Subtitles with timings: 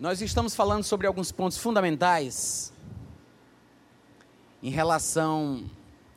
[0.00, 2.72] Nós estamos falando sobre alguns pontos fundamentais
[4.62, 5.68] em relação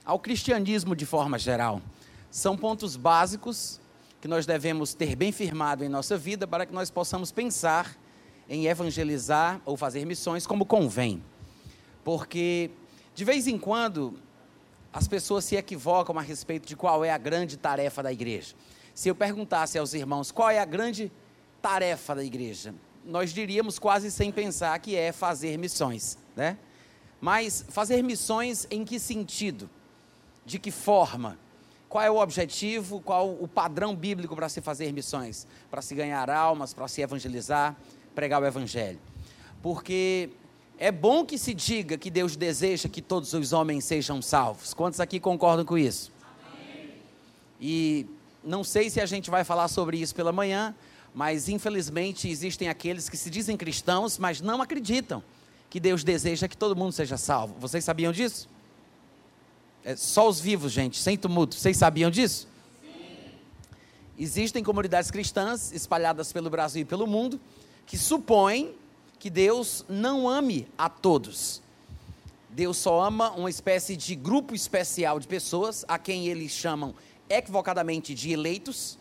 [0.06, 1.82] ao cristianismo de forma geral.
[2.30, 3.80] São pontos básicos
[4.22, 7.98] que nós devemos ter bem firmado em nossa vida para que nós possamos pensar
[8.48, 11.20] em evangelizar ou fazer missões como convém.
[12.04, 12.70] Porque
[13.16, 14.14] de vez em quando
[14.94, 18.54] as pessoas se equivocam a respeito de qual é a grande tarefa da igreja.
[18.94, 21.12] Se eu perguntasse aos irmãos qual é a grande
[21.64, 26.58] tarefa da igreja, nós diríamos quase sem pensar que é fazer missões, né?
[27.20, 29.70] Mas fazer missões em que sentido?
[30.46, 31.38] De que forma?
[31.88, 33.00] Qual é o objetivo?
[33.02, 35.46] Qual o padrão bíblico para se fazer missões?
[35.70, 37.76] Para se ganhar almas, para se evangelizar,
[38.16, 39.00] pregar o evangelho.
[39.62, 40.30] Porque
[40.80, 44.74] é bom que se diga que Deus deseja que todos os homens sejam salvos.
[44.74, 46.12] Quantos aqui concordam com isso?
[46.52, 46.94] Amém.
[47.60, 48.08] E
[48.44, 50.74] não sei se a gente vai falar sobre isso pela manhã,
[51.14, 55.24] mas infelizmente existem aqueles que se dizem cristãos, mas não acreditam
[55.70, 57.56] que Deus deseja que todo mundo seja salvo.
[57.60, 58.50] Vocês sabiam disso?
[59.84, 61.56] É só os vivos, gente, sem tumulto.
[61.56, 62.48] Vocês sabiam disso?
[62.82, 63.32] Sim.
[64.18, 67.40] Existem comunidades cristãs espalhadas pelo Brasil e pelo mundo
[67.86, 68.74] que supõem
[69.20, 71.62] que Deus não ame a todos.
[72.50, 76.94] Deus só ama uma espécie de grupo especial de pessoas, a quem eles chamam
[77.30, 78.98] equivocadamente de eleitos,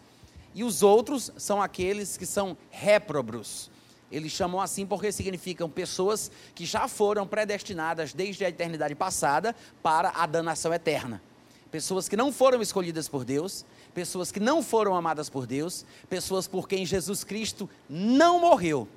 [0.54, 3.70] e os outros são aqueles que são réprobros.
[4.10, 10.10] Eles chamam assim porque significam pessoas que já foram predestinadas desde a eternidade passada para
[10.10, 11.22] a danação eterna.
[11.70, 16.48] Pessoas que não foram escolhidas por Deus, pessoas que não foram amadas por Deus, pessoas
[16.48, 18.88] por quem Jesus Cristo não morreu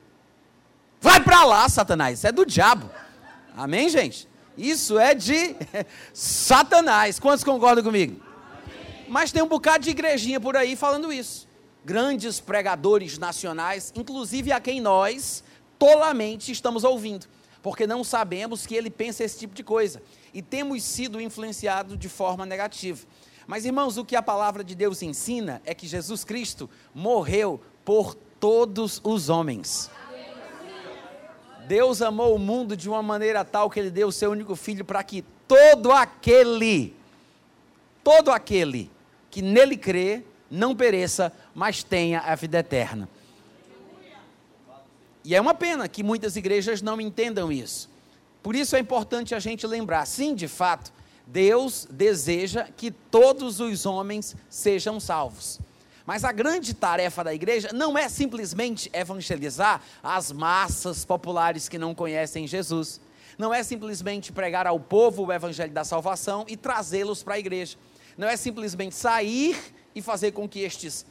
[1.03, 2.19] Vai para lá, Satanás.
[2.19, 2.89] Isso é do diabo.
[3.57, 4.25] Amém, gente?
[4.57, 5.53] Isso é de
[6.13, 7.19] Satanás.
[7.19, 8.23] Quantos concordam comigo?
[9.07, 11.47] Mas tem um bocado de igrejinha por aí falando isso.
[11.85, 15.43] Grandes pregadores nacionais, inclusive a quem nós
[15.77, 17.27] tolamente estamos ouvindo,
[17.61, 20.01] porque não sabemos que ele pensa esse tipo de coisa
[20.33, 23.05] e temos sido influenciados de forma negativa.
[23.45, 28.15] Mas irmãos, o que a palavra de Deus ensina é que Jesus Cristo morreu por
[28.39, 29.91] todos os homens.
[31.67, 34.83] Deus amou o mundo de uma maneira tal que ele deu o seu único filho
[34.83, 36.95] para que todo aquele,
[38.03, 38.92] todo aquele
[39.33, 43.09] que nele crê, não pereça, mas tenha a vida eterna.
[45.25, 47.89] E é uma pena que muitas igrejas não entendam isso.
[48.43, 50.93] Por isso é importante a gente lembrar, sim, de fato,
[51.25, 55.59] Deus deseja que todos os homens sejam salvos.
[56.05, 61.95] Mas a grande tarefa da igreja não é simplesmente evangelizar as massas populares que não
[61.95, 63.01] conhecem Jesus.
[63.35, 67.79] Não é simplesmente pregar ao povo o evangelho da salvação e trazê-los para a igreja.
[68.17, 69.57] Não é simplesmente sair
[69.95, 71.05] e fazer com que estes,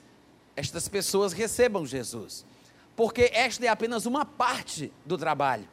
[0.56, 2.44] estas pessoas recebam Jesus.
[2.94, 5.68] Porque esta é apenas uma parte do trabalho.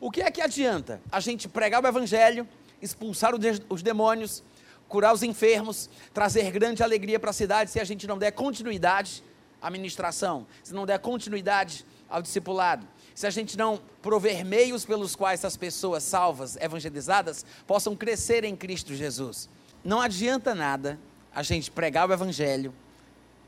[0.00, 2.46] O que é que adianta a gente pregar o evangelho,
[2.80, 3.32] expulsar
[3.68, 4.42] os demônios,
[4.88, 9.22] curar os enfermos, trazer grande alegria para a cidade se a gente não der continuidade
[9.60, 15.16] à ministração, se não der continuidade ao discipulado, se a gente não prover meios pelos
[15.16, 19.48] quais as pessoas salvas, evangelizadas, possam crescer em Cristo Jesus.
[19.84, 20.98] Não adianta nada
[21.34, 22.72] a gente pregar o evangelho,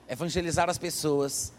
[0.09, 1.53] evangelizar as pessoas,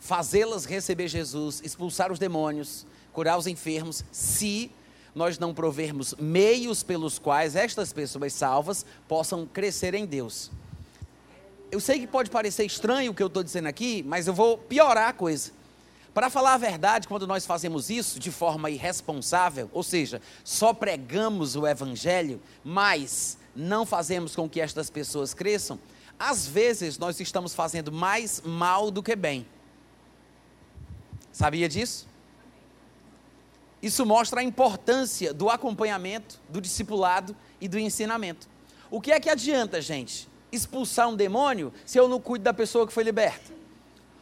[0.00, 4.70] fazê-las receber Jesus, expulsar os demônios, curar os enfermos, se
[5.14, 10.50] nós não provermos meios pelos quais estas pessoas salvas possam crescer em Deus.
[11.70, 14.56] Eu sei que pode parecer estranho o que eu estou dizendo aqui, mas eu vou
[14.56, 15.52] piorar a coisa.
[16.14, 21.56] Para falar a verdade, quando nós fazemos isso de forma irresponsável, ou seja, só pregamos
[21.56, 25.78] o Evangelho, mas não fazemos com que estas pessoas cresçam,
[26.18, 29.46] às vezes nós estamos fazendo mais mal do que bem.
[31.32, 32.06] Sabia disso?
[33.82, 38.48] Isso mostra a importância do acompanhamento, do discipulado e do ensinamento.
[38.90, 42.86] O que é que adianta, gente, expulsar um demônio se eu não cuido da pessoa
[42.86, 43.52] que foi liberta?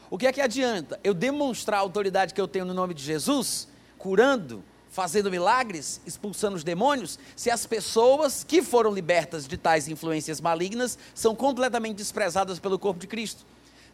[0.09, 3.03] O que é que adianta eu demonstrar a autoridade que eu tenho no nome de
[3.03, 3.69] Jesus,
[3.99, 10.41] curando, fazendo milagres, expulsando os demônios, se as pessoas que foram libertas de tais influências
[10.41, 13.47] malignas são completamente desprezadas pelo corpo de Cristo?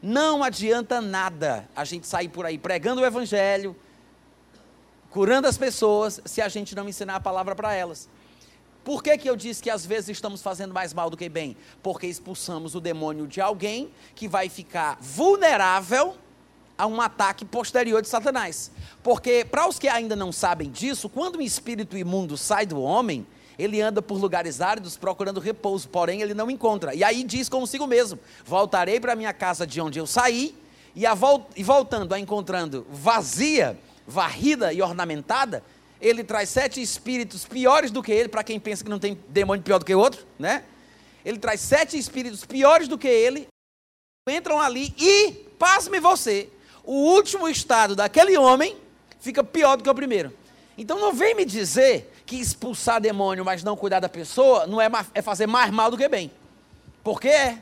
[0.02, 3.76] Não adianta nada a gente sair por aí pregando o evangelho,
[5.10, 8.08] curando as pessoas, se a gente não ensinar a palavra para elas.
[8.84, 11.56] Por que, que eu disse que às vezes estamos fazendo mais mal do que bem?
[11.82, 16.16] Porque expulsamos o demônio de alguém que vai ficar vulnerável
[16.78, 18.70] a um ataque posterior de Satanás.
[19.02, 23.26] Porque, para os que ainda não sabem disso, quando um espírito imundo sai do homem,
[23.58, 26.94] ele anda por lugares áridos procurando repouso, porém ele não encontra.
[26.94, 30.54] E aí diz consigo mesmo: Voltarei para minha casa de onde eu saí,
[30.94, 35.62] e, vol e voltando a encontrando vazia, varrida e ornamentada,
[36.00, 39.62] ele traz sete espíritos piores do que ele, para quem pensa que não tem demônio
[39.62, 40.64] pior do que outro, né?
[41.24, 43.48] Ele traz sete espíritos piores do que ele,
[44.28, 46.48] entram ali e, pasme você,
[46.86, 48.76] o último estado daquele homem
[49.20, 50.32] fica pior do que o primeiro.
[50.78, 54.88] Então não vem me dizer que expulsar demônio, mas não cuidar da pessoa, não é,
[55.12, 56.30] é fazer mais mal do que bem.
[57.02, 57.58] Porque é.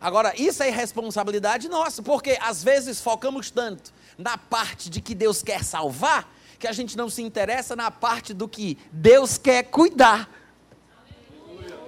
[0.00, 5.42] Agora, isso é irresponsabilidade nossa, porque às vezes focamos tanto na parte de que Deus
[5.42, 10.28] quer salvar, que a gente não se interessa na parte do que Deus quer cuidar.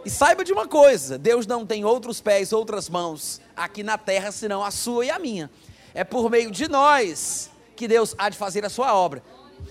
[0.04, 4.30] E saiba de uma coisa: Deus não tem outros pés, outras mãos aqui na terra,
[4.30, 5.50] senão a sua e a minha.
[5.94, 9.22] É por meio de nós que Deus há de fazer a sua obra.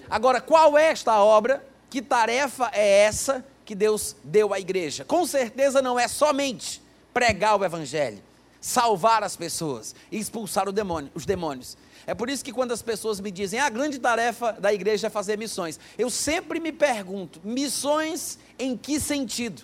[0.10, 1.64] Agora, qual é esta obra?
[1.90, 5.04] Que tarefa é essa que Deus deu à igreja?
[5.04, 6.82] Com certeza não é somente
[7.14, 8.22] pregar o evangelho,
[8.60, 11.78] salvar as pessoas e expulsar demônio, os demônios.
[12.06, 15.08] É por isso que quando as pessoas me dizem, ah, a grande tarefa da igreja
[15.08, 19.62] é fazer missões, eu sempre me pergunto, missões em que sentido?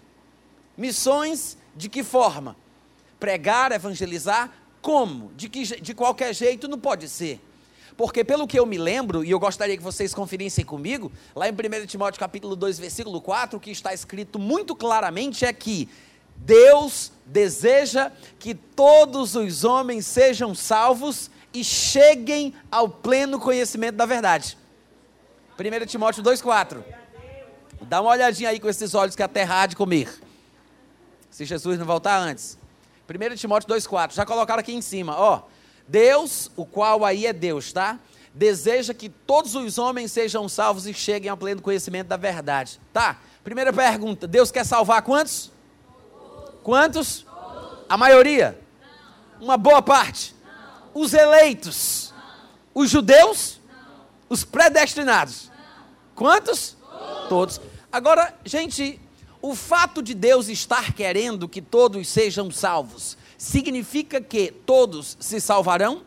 [0.77, 2.55] Missões de que forma?
[3.19, 4.53] Pregar, evangelizar?
[4.81, 5.31] Como?
[5.35, 7.39] De, que, de qualquer jeito não pode ser.
[7.97, 11.51] Porque pelo que eu me lembro, e eu gostaria que vocês conferissem comigo, lá em
[11.51, 15.89] 1 Timóteo capítulo 2, versículo 4, o que está escrito muito claramente é que
[16.37, 24.57] Deus deseja que todos os homens sejam salvos e cheguem ao pleno conhecimento da verdade.
[25.57, 26.81] 1 Timóteo 2,4.
[27.81, 30.09] Dá uma olhadinha aí com esses olhos que a terra há de comer.
[31.29, 32.58] Se Jesus não voltar antes.
[33.09, 34.13] 1 Timóteo 2,4.
[34.13, 35.43] Já colocaram aqui em cima, ó.
[35.87, 37.97] Deus, o qual aí é Deus, tá?
[38.33, 42.79] Deseja que todos os homens sejam salvos e cheguem ao pleno conhecimento da verdade.
[42.93, 43.17] Tá?
[43.43, 45.51] Primeira pergunta: Deus quer salvar quantos?
[46.63, 47.25] Quantos?
[47.87, 48.59] A maioria?
[49.41, 50.35] Uma boa parte?
[50.93, 52.13] Os eleitos?
[52.73, 53.59] Os judeus?
[54.29, 55.49] Os predestinados?
[56.13, 56.77] Quantos?
[57.27, 57.59] Todos.
[57.91, 59.01] Agora, gente,
[59.41, 66.03] o fato de Deus estar querendo que todos sejam salvos significa que todos se salvarão?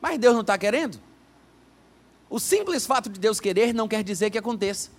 [0.00, 1.00] Mas Deus não está querendo.
[2.28, 4.90] O simples fato de Deus querer não quer dizer que aconteça.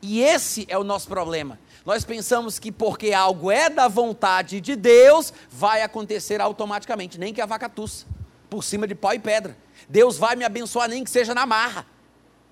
[0.00, 1.58] E esse é o nosso problema.
[1.84, 7.40] Nós pensamos que porque algo é da vontade de Deus, vai acontecer automaticamente, nem que
[7.40, 8.06] a vaca tussa,
[8.48, 9.56] por cima de pau e pedra.
[9.88, 11.86] Deus vai me abençoar, nem que seja na marra.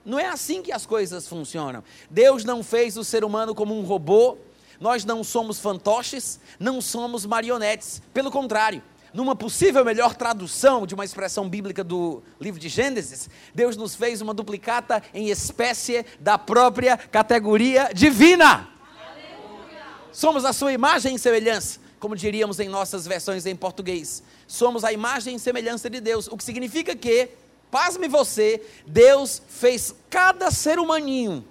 [0.04, 1.82] Não é assim que as coisas funcionam.
[2.10, 4.38] Deus não fez o ser humano como um robô
[4.80, 8.02] nós não somos fantoches, não somos marionetes.
[8.12, 13.76] Pelo contrário, numa possível melhor tradução de uma expressão bíblica do livro de Gênesis, Deus
[13.76, 18.68] nos fez uma duplicata em espécie da própria categoria divina.
[18.98, 19.84] Aleluia.
[20.12, 24.22] Somos a sua imagem e semelhança, como diríamos em nossas versões em português.
[24.46, 27.30] Somos a imagem e semelhança de Deus, o que significa que,
[27.74, 31.44] pasme você, Deus fez cada ser humaninho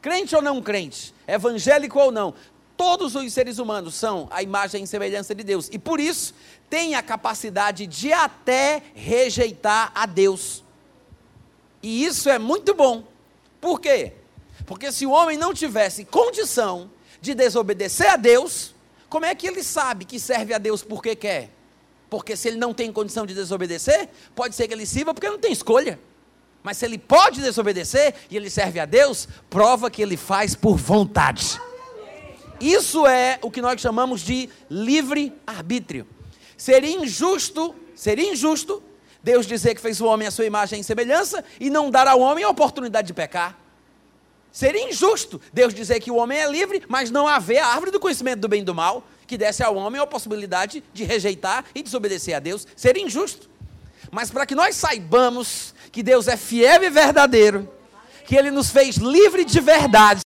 [0.00, 2.32] crente ou não crente, evangélico ou não,
[2.74, 5.68] todos os seres humanos são a imagem e semelhança de Deus.
[5.70, 6.34] E por isso,
[6.70, 10.64] tem a capacidade de até rejeitar a Deus.
[11.82, 13.04] E isso é muito bom.
[13.60, 14.14] Por quê?
[14.64, 18.74] Porque se o homem não tivesse condição de desobedecer a Deus,
[19.10, 21.50] como é que ele sabe que serve a Deus porque quer?
[22.10, 25.38] Porque se ele não tem condição de desobedecer, pode ser que ele sirva porque não
[25.38, 25.98] tem escolha.
[26.62, 30.76] Mas se ele pode desobedecer e ele serve a Deus, prova que ele faz por
[30.76, 31.58] vontade.
[32.60, 36.06] Isso é o que nós chamamos de livre arbítrio.
[36.56, 38.82] Seria injusto, seria injusto
[39.22, 42.20] Deus dizer que fez o homem à sua imagem e semelhança e não dar ao
[42.20, 43.58] homem a oportunidade de pecar.
[44.52, 48.00] Seria injusto Deus dizer que o homem é livre, mas não haver a árvore do
[48.00, 51.84] conhecimento do bem e do mal, que desse ao homem a possibilidade de rejeitar e
[51.84, 52.66] desobedecer a Deus.
[52.74, 53.48] Seria injusto.
[54.10, 57.72] Mas para que nós saibamos que Deus é fiel e verdadeiro,
[58.26, 60.22] que Ele nos fez livre de verdade,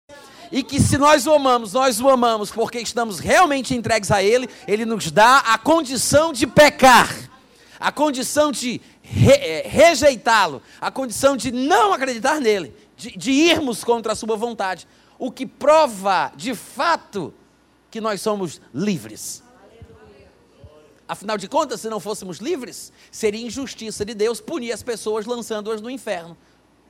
[0.50, 4.50] e que se nós o amamos, nós o amamos porque estamos realmente entregues a Ele,
[4.66, 7.14] Ele nos dá a condição de pecar,
[7.78, 13.84] a condição de re, é, rejeitá-lo, a condição de não acreditar nele, de, de irmos
[13.84, 14.88] contra a Sua vontade,
[15.20, 17.32] o que prova de fato
[17.90, 19.42] que nós somos livres.
[21.08, 25.80] Afinal de contas, se não fôssemos livres, seria injustiça de Deus punir as pessoas lançando-as
[25.80, 26.36] no inferno.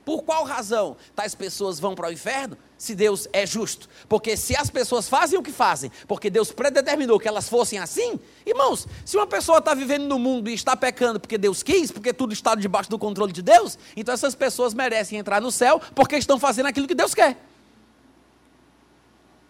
[0.03, 2.57] Por qual razão tais pessoas vão para o inferno?
[2.77, 3.87] Se Deus é justo.
[4.09, 8.19] Porque se as pessoas fazem o que fazem, porque Deus predeterminou que elas fossem assim,
[8.45, 12.11] irmãos, se uma pessoa está vivendo no mundo e está pecando porque Deus quis, porque
[12.11, 16.17] tudo está debaixo do controle de Deus, então essas pessoas merecem entrar no céu porque
[16.17, 17.37] estão fazendo aquilo que Deus quer.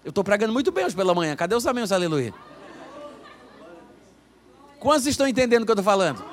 [0.10, 1.36] Eu estou pregando muito bem hoje pela manhã.
[1.36, 1.92] Cadê os amigos?
[1.92, 2.34] Aleluia.
[4.80, 6.26] Quantos estão entendendo o que eu estou falando?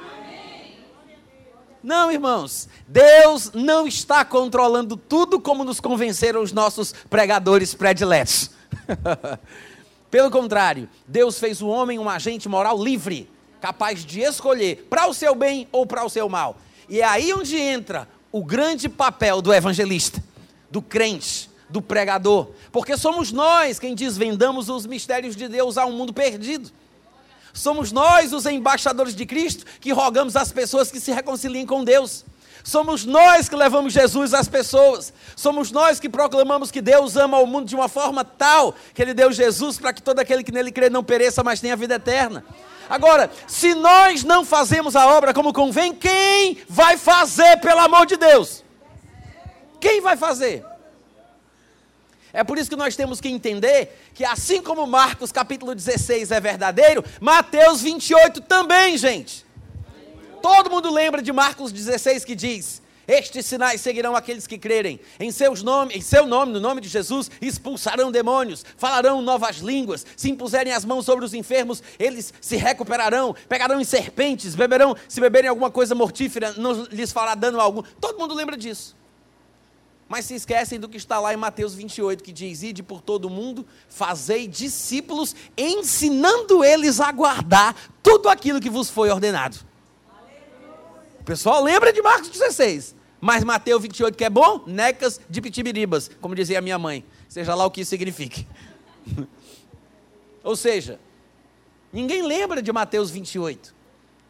[1.82, 8.50] Não, irmãos, Deus não está controlando tudo como nos convenceram os nossos pregadores prediletos.
[10.10, 13.30] Pelo contrário, Deus fez o homem um agente moral livre,
[13.60, 16.56] capaz de escolher para o seu bem ou para o seu mal.
[16.88, 20.24] E é aí onde entra o grande papel do evangelista,
[20.70, 25.92] do crente, do pregador, porque somos nós quem desvendamos os mistérios de Deus a um
[25.92, 26.70] mundo perdido.
[27.52, 32.24] Somos nós, os embaixadores de Cristo, que rogamos às pessoas que se reconciliem com Deus.
[32.62, 35.12] Somos nós que levamos Jesus às pessoas.
[35.34, 39.14] Somos nós que proclamamos que Deus ama o mundo de uma forma tal que Ele
[39.14, 42.44] deu Jesus para que todo aquele que nele crê não pereça, mas tenha vida eterna.
[42.90, 48.16] Agora, se nós não fazemos a obra como convém, quem vai fazer, pelo amor de
[48.16, 48.62] Deus?
[49.80, 50.64] Quem vai fazer?
[52.32, 56.40] É por isso que nós temos que entender que, assim como Marcos capítulo 16 é
[56.40, 59.46] verdadeiro, Mateus 28 também, gente.
[60.42, 64.98] Todo mundo lembra de Marcos 16 que diz: estes sinais seguirão aqueles que crerem.
[65.20, 70.04] Em, seus nome, em seu nome, no nome de Jesus, expulsarão demônios, falarão novas línguas.
[70.16, 73.34] Se impuserem as mãos sobre os enfermos, eles se recuperarão.
[73.48, 77.82] Pegarão em serpentes, beberão, se beberem alguma coisa mortífera, não lhes fará dano algum.
[78.00, 78.96] Todo mundo lembra disso.
[80.08, 83.24] Mas se esquecem do que está lá em Mateus 28, que diz: Ide por todo
[83.24, 89.56] o mundo, fazei discípulos, ensinando eles a guardar tudo aquilo que vos foi ordenado.
[91.20, 92.94] O pessoal lembra de Marcos 16.
[93.20, 97.64] Mas Mateus 28, que é bom, necas de pitibiribas, como dizia minha mãe, seja lá
[97.64, 98.46] o que isso signifique.
[100.44, 101.00] Ou seja,
[101.92, 103.74] ninguém lembra de Mateus 28,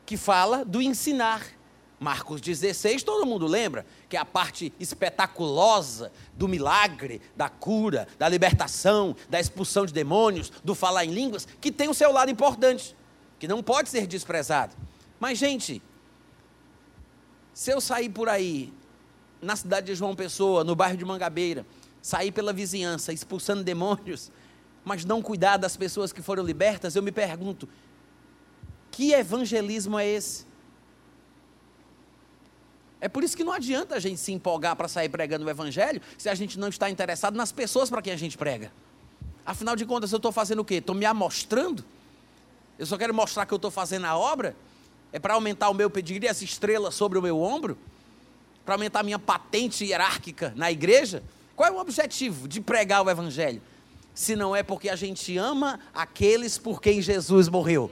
[0.07, 1.56] que fala do ensinar.
[1.99, 8.29] Marcos 16, todo mundo lembra, que é a parte espetaculosa do milagre, da cura, da
[8.29, 12.95] libertação, da expulsão de demônios, do falar em línguas, que tem o seu lado importante,
[13.39, 14.77] que não pode ser desprezado.
[15.19, 15.83] Mas, gente,
[17.55, 18.73] se eu sair por aí,
[19.41, 21.65] na cidade de João Pessoa, no bairro de Mangabeira,
[22.03, 24.31] sair pela vizinhança expulsando demônios,
[24.85, 27.69] mas não cuidar das pessoas que foram libertas, eu me pergunto:
[28.91, 30.46] que evangelismo é esse?
[33.01, 36.01] É por isso que não adianta a gente se empolgar para sair pregando o Evangelho
[36.17, 38.73] se a gente não está interessado nas pessoas para quem a gente prega.
[39.45, 40.77] Afinal de contas, eu estou fazendo o quê?
[40.77, 41.85] Estou me amostrando?
[42.79, 44.57] Eu só quero mostrar que eu estou fazendo a obra?
[45.13, 47.79] É para aumentar o meu pedigree, essa estrela sobre o meu ombro?
[48.65, 51.23] Para aumentar a minha patente hierárquica na igreja?
[51.55, 53.63] Qual é o objetivo de pregar o Evangelho?
[54.15, 57.91] Se não é porque a gente ama aqueles por quem Jesus morreu.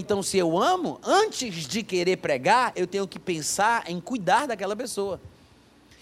[0.00, 4.74] Então, se eu amo, antes de querer pregar, eu tenho que pensar em cuidar daquela
[4.74, 5.20] pessoa.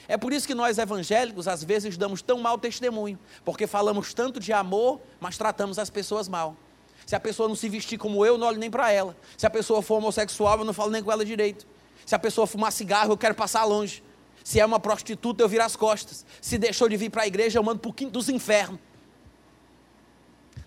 [0.06, 4.38] É por isso que nós evangélicos, às vezes, damos tão mau testemunho, porque falamos tanto
[4.40, 6.56] de amor, mas tratamos as pessoas mal.
[7.04, 9.16] Se a pessoa não se vestir como eu, eu não olho nem para ela.
[9.36, 11.66] Se a pessoa for homossexual, eu não falo nem com ela direito.
[12.06, 14.02] Se a pessoa fumar cigarro, eu quero passar longe.
[14.44, 16.24] Se é uma prostituta, eu viro as costas.
[16.40, 18.80] Se deixou de vir para a igreja, eu mando para o quinto dos infernos.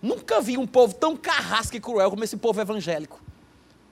[0.01, 3.21] Nunca vi um povo tão carrasco e cruel como esse povo evangélico.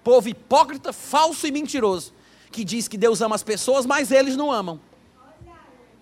[0.03, 2.13] Povo hipócrita, falso e mentiroso,
[2.51, 4.79] que diz que Deus ama as pessoas, mas eles não amam.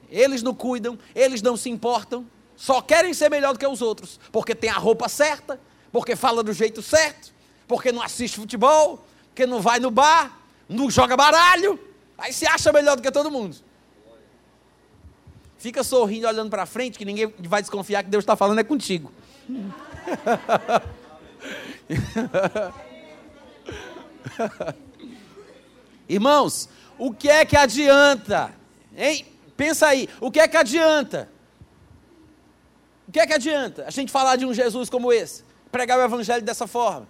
[0.10, 4.20] Eles não cuidam, eles não se importam, só querem ser melhor do que os outros,
[4.32, 5.60] porque tem a roupa certa,
[5.92, 7.34] porque fala do jeito certo,
[7.68, 11.78] porque não assiste futebol, porque não vai no bar, não joga baralho,
[12.18, 13.58] aí se acha melhor do que todo mundo.
[15.58, 19.12] Fica sorrindo, olhando para frente, que ninguém vai desconfiar que Deus está falando é contigo.
[26.08, 28.52] Irmãos, o que é que adianta?
[28.96, 29.28] Hein?
[29.56, 31.30] Pensa aí, o que é que adianta?
[33.08, 35.44] O que é que adianta a gente falar de um Jesus como esse?
[35.72, 37.08] Pregar o evangelho dessa forma?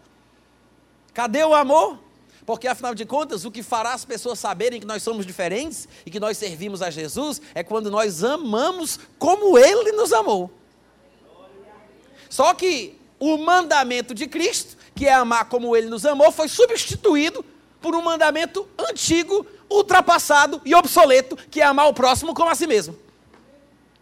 [1.14, 2.00] Cadê o amor?
[2.46, 6.12] Porque afinal de contas, o que fará as pessoas saberem que nós somos diferentes e
[6.12, 10.50] que nós servimos a Jesus é quando nós amamos como Ele nos amou.
[12.30, 17.44] Só que o mandamento de Cristo, que é amar como ele nos amou, foi substituído
[17.82, 22.68] por um mandamento antigo, ultrapassado e obsoleto, que é amar o próximo como a si
[22.68, 22.98] mesmo.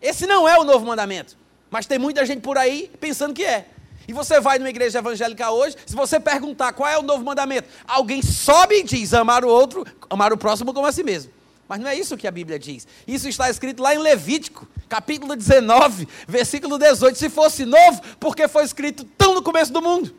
[0.02, 1.38] Esse não é o novo mandamento,
[1.70, 3.68] mas tem muita gente por aí pensando que é.
[4.08, 7.68] E você vai numa igreja evangélica hoje, se você perguntar qual é o novo mandamento,
[7.88, 11.32] alguém sobe e diz amar o outro, amar o próximo como a si mesmo.
[11.68, 12.88] Mas não é isso que a Bíblia diz.
[13.08, 17.18] Isso está escrito lá em Levítico, capítulo 19, versículo 18.
[17.18, 20.16] Se fosse novo, porque foi escrito tão no começo do mundo?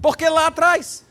[0.00, 1.04] Porque lá atrás.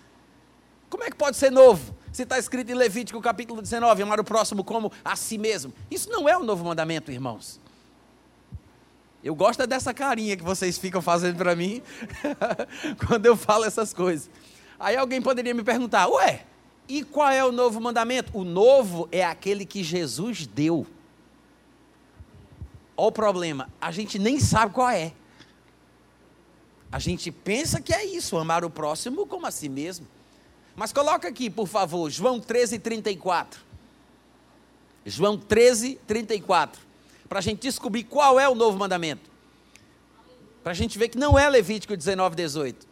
[0.89, 1.95] Como é que pode ser novo?
[2.11, 5.73] Se está escrito em Levítico, capítulo 19, amar o próximo como a si mesmo.
[5.89, 7.61] Isso não é o novo mandamento, irmãos.
[9.23, 11.81] Eu gosto dessa carinha que vocês ficam fazendo para mim
[13.07, 14.29] quando eu falo essas coisas.
[14.77, 16.43] Aí alguém poderia me perguntar: ué,
[16.91, 18.37] E qual é o novo mandamento?
[18.37, 20.85] O novo é aquele que Jesus deu.
[22.97, 25.13] Olha o problema, a gente nem sabe qual é.
[26.91, 30.05] A gente pensa que é isso, amar o próximo como a si mesmo.
[30.75, 33.61] Mas coloca aqui, por favor, João 13, 34.
[35.05, 36.81] João 13, 34.
[37.29, 39.31] Para a gente descobrir qual é o novo mandamento.
[40.61, 42.91] Para a gente ver que não é Levítico 19, 18.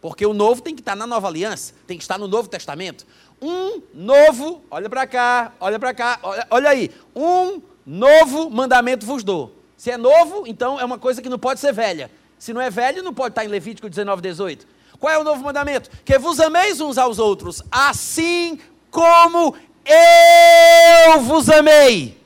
[0.00, 3.06] Porque o novo tem que estar na nova aliança, tem que estar no Novo Testamento.
[3.40, 6.90] Um novo, olha para cá, olha para cá, olha, olha aí.
[7.14, 9.54] Um novo mandamento vos dou.
[9.76, 12.10] Se é novo, então é uma coisa que não pode ser velha.
[12.38, 14.66] Se não é velho, não pode estar em Levítico 19, 18.
[14.98, 15.88] Qual é o novo mandamento?
[16.04, 18.58] Que vos ameis uns aos outros, assim
[18.90, 19.54] como
[19.84, 22.18] eu vos amei.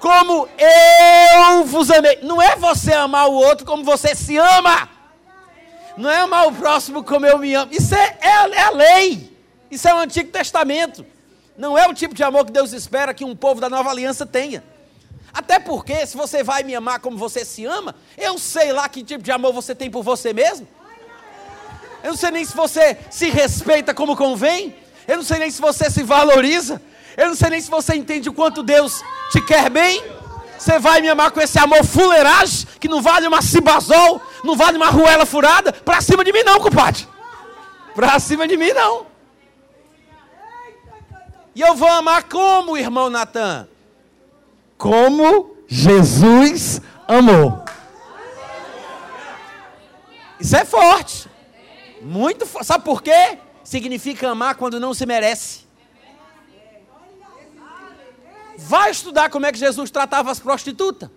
[0.00, 2.18] Como eu vos amei.
[2.22, 4.88] Não é você amar o outro como você se ama.
[5.96, 7.72] Não é amar o próximo como eu me amo.
[7.72, 9.37] Isso é, é, é a lei.
[9.70, 11.04] Isso é o Antigo Testamento.
[11.56, 14.24] Não é o tipo de amor que Deus espera que um povo da nova aliança
[14.24, 14.62] tenha.
[15.32, 19.02] Até porque, se você vai me amar como você se ama, eu sei lá que
[19.02, 20.66] tipo de amor você tem por você mesmo.
[22.02, 24.74] Eu não sei nem se você se respeita como convém.
[25.06, 26.80] Eu não sei nem se você se valoriza.
[27.16, 30.02] Eu não sei nem se você entende o quanto Deus te quer bem.
[30.56, 34.76] Você vai me amar com esse amor fuleiragem, que não vale uma cibazol, não vale
[34.76, 37.06] uma ruela furada, pra cima de mim não, compadre.
[37.94, 39.07] Pra cima de mim não.
[41.58, 43.66] E eu vou amar como, irmão Natan?
[44.76, 47.64] Como Jesus amou.
[50.38, 51.28] Isso é forte.
[52.00, 52.68] Muito forte.
[52.68, 53.40] Sabe por quê?
[53.64, 55.66] Significa amar quando não se merece.
[58.56, 61.10] Vai estudar como é que Jesus tratava as prostitutas.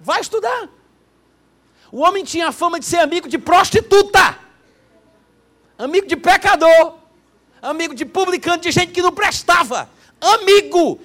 [0.00, 0.70] Vai estudar.
[1.92, 4.38] O homem tinha fama de ser amigo de prostituta,
[5.76, 6.99] amigo de pecador,
[7.62, 9.88] amigo de publicano, de gente que não prestava.
[10.20, 11.00] Amigo,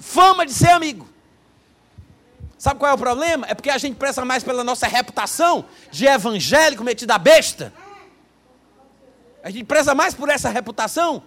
[0.00, 1.08] fama de ser amigo.
[2.58, 3.46] Sabe qual é o problema?
[3.48, 7.72] É porque a gente presta mais pela nossa reputação de evangélico metido a besta.
[9.42, 11.22] A gente preza mais por essa reputação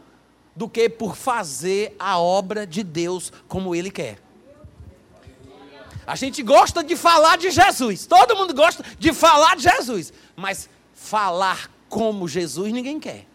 [0.55, 4.19] do que por fazer a obra de Deus como Ele quer.
[6.05, 10.69] A gente gosta de falar de Jesus, todo mundo gosta de falar de Jesus, mas
[10.93, 13.25] falar como Jesus ninguém quer.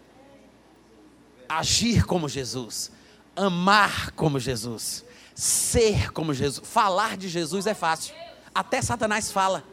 [1.48, 2.90] Agir como Jesus,
[3.34, 8.14] amar como Jesus, ser como Jesus, falar de Jesus é fácil.
[8.54, 9.64] Até Satanás fala.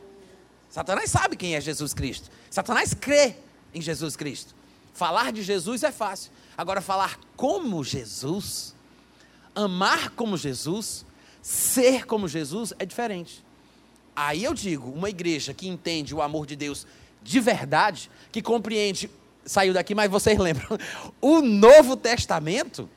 [0.70, 2.30] Satanás sabe quem é Jesus Cristo.
[2.50, 3.36] Satanás crê
[3.74, 4.56] em Jesus Cristo.
[4.94, 6.32] Falar de Jesus é fácil.
[6.58, 8.74] Agora, falar como Jesus,
[9.54, 11.06] amar como Jesus,
[11.42, 13.44] ser como Jesus é diferente.
[14.16, 16.88] Aí eu digo, uma igreja que entende o amor de Deus
[17.22, 19.10] de verdade, que compreende,
[19.46, 20.68] saiu daqui, mas vocês lembram,
[21.22, 22.90] o Novo Testamento,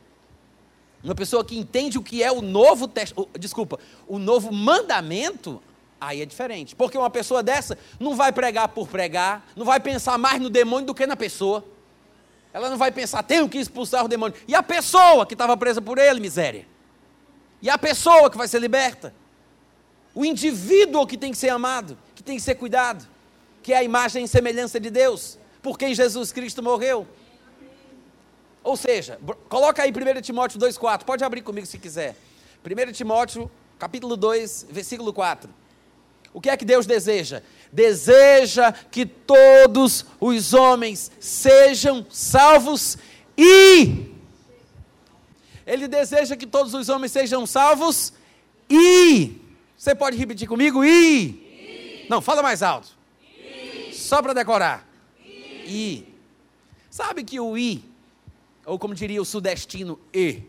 [1.02, 5.62] uma pessoa que entende o que é o Novo Testamento, desculpa, o Novo Mandamento,
[6.00, 6.74] aí é diferente.
[6.74, 10.86] Porque uma pessoa dessa não vai pregar por pregar, não vai pensar mais no demônio
[10.86, 11.64] do que na pessoa.
[12.52, 14.36] Ela não vai pensar, tenho que expulsar o demônio.
[14.46, 16.66] E a pessoa que estava presa por ele, miséria?
[17.60, 19.14] E a pessoa que vai ser liberta?
[20.14, 23.06] O indivíduo que tem que ser amado, que tem que ser cuidado,
[23.62, 27.06] que é a imagem e semelhança de Deus, por quem Jesus Cristo morreu.
[28.64, 32.16] Ou seja, coloca aí 1 Timóteo 2,4, pode abrir comigo se quiser.
[32.64, 35.50] 1 Timóteo, capítulo 2, versículo 4.
[36.32, 37.42] O que é que Deus deseja?
[37.70, 42.96] Deseja que todos os homens sejam salvos
[43.36, 44.10] e.
[45.66, 48.14] Ele deseja que todos os homens sejam salvos
[48.70, 49.36] e.
[49.76, 50.82] Você pode repetir comigo?
[50.82, 51.26] E.
[51.26, 52.06] e.
[52.08, 52.88] Não, fala mais alto.
[53.22, 53.92] E.
[53.92, 54.87] Só para decorar.
[55.68, 56.14] E.
[56.90, 57.84] Sabe que o I,
[58.64, 60.42] ou como diria o sudestino, E.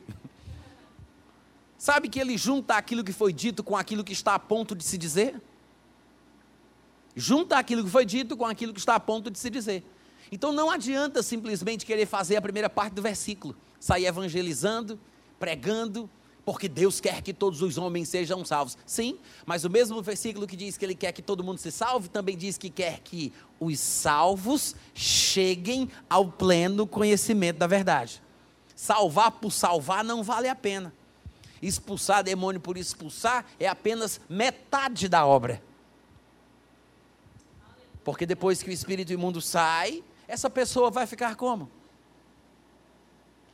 [1.78, 4.84] Sabe que ele junta aquilo que foi dito com aquilo que está a ponto de
[4.84, 5.42] se dizer?
[7.16, 9.84] Junta aquilo que foi dito com aquilo que está a ponto de se dizer.
[10.32, 15.00] Então não adianta simplesmente querer fazer a primeira parte do versículo, sair evangelizando,
[15.40, 16.10] pregando,
[16.50, 18.76] porque Deus quer que todos os homens sejam salvos.
[18.84, 22.10] Sim, mas o mesmo versículo que diz que Ele quer que todo mundo se salve,
[22.10, 28.20] também diz que quer que os salvos cheguem ao pleno conhecimento da verdade.
[28.76, 30.92] Salvar por salvar não vale a pena.
[31.62, 35.62] Expulsar demônio por expulsar é apenas metade da obra.
[38.04, 41.70] Porque depois que o espírito imundo sai, essa pessoa vai ficar como?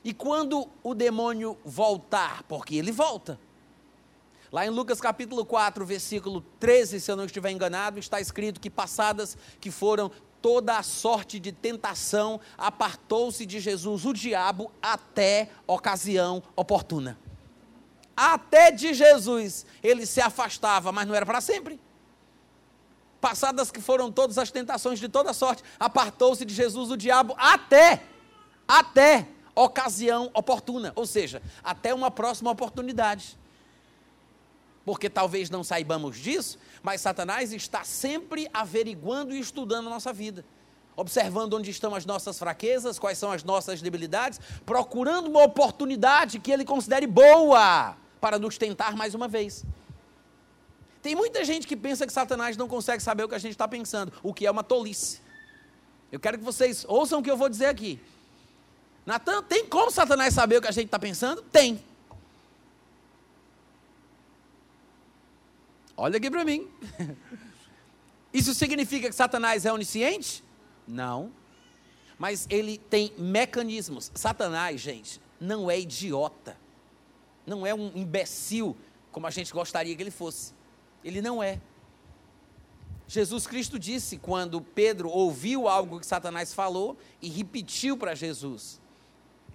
[0.06, 3.40] E quando o demônio voltar, porque ele volta.
[4.52, 8.70] Lá em Lucas capítulo 4, versículo 13, se eu não estiver enganado, está escrito que
[8.70, 10.12] passadas que foram
[10.44, 17.18] toda a sorte de tentação, apartou-se de Jesus o diabo até ocasião oportuna.
[18.16, 21.82] Até de Jesus ele se afastava, mas não era para sempre.
[23.20, 28.04] Passadas que foram todas as tentações de toda sorte, apartou-se de Jesus o diabo até,
[28.68, 33.38] até ocasião oportuna, ou seja, até uma próxima oportunidade.
[34.84, 40.46] Porque talvez não saibamos disso, mas Satanás está sempre averiguando e estudando a nossa vida,
[40.96, 46.52] observando onde estão as nossas fraquezas, quais são as nossas debilidades, procurando uma oportunidade que
[46.52, 49.66] ele considere boa para nos tentar mais uma vez.
[51.02, 53.68] Tem muita gente que pensa que Satanás não consegue saber o que a gente está
[53.68, 55.22] pensando, o que é uma tolice.
[56.12, 58.02] Eu quero que vocês ouçam o que eu vou dizer aqui.
[59.06, 61.42] Natan, tem como Satanás saber o que a gente está pensando?
[61.44, 61.84] Tem.
[65.96, 66.68] Olha aqui para mim.
[68.34, 70.44] Isso significa que Satanás é onisciente?
[70.88, 71.32] Não.
[72.18, 74.12] Mas ele tem mecanismos.
[74.16, 76.58] Satanás, gente, não é idiota.
[77.46, 78.76] Não é um imbecil
[79.12, 80.54] como a gente gostaria que ele fosse.
[81.04, 81.62] Ele não é.
[83.08, 88.82] Jesus Cristo disse quando Pedro ouviu algo que Satanás falou e repetiu para Jesus.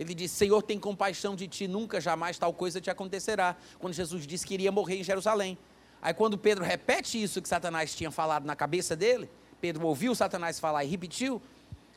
[0.01, 3.55] Ele disse: Senhor, tem compaixão de ti, nunca jamais tal coisa te acontecerá.
[3.79, 5.59] Quando Jesus disse que iria morrer em Jerusalém.
[6.01, 9.29] Aí quando Pedro repete isso que Satanás tinha falado na cabeça dele,
[9.61, 11.43] Pedro ouviu Satanás falar e repetiu,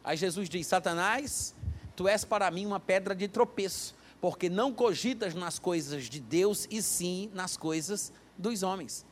[0.03, 1.55] aí Jesus diz: Satanás,
[1.95, 6.67] tu és para mim uma pedra de tropeço, porque não cogitas nas coisas de Deus
[6.69, 9.05] e sim nas coisas dos homens.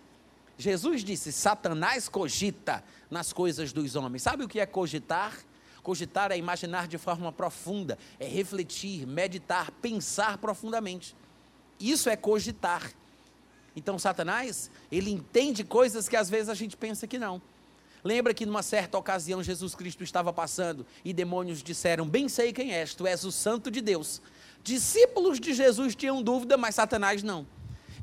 [0.57, 4.21] Jesus disse: Satanás cogita nas coisas dos homens.
[4.21, 5.33] Sabe o que é cogitar?
[5.83, 11.15] Cogitar é imaginar de forma profunda, é refletir, meditar, pensar profundamente.
[11.79, 12.91] Isso é cogitar.
[13.75, 17.41] Então, Satanás, ele entende coisas que às vezes a gente pensa que não.
[18.03, 22.73] Lembra que numa certa ocasião Jesus Cristo estava passando e demônios disseram: Bem sei quem
[22.73, 24.21] és, tu és o Santo de Deus.
[24.63, 27.45] Discípulos de Jesus tinham dúvida, mas Satanás não.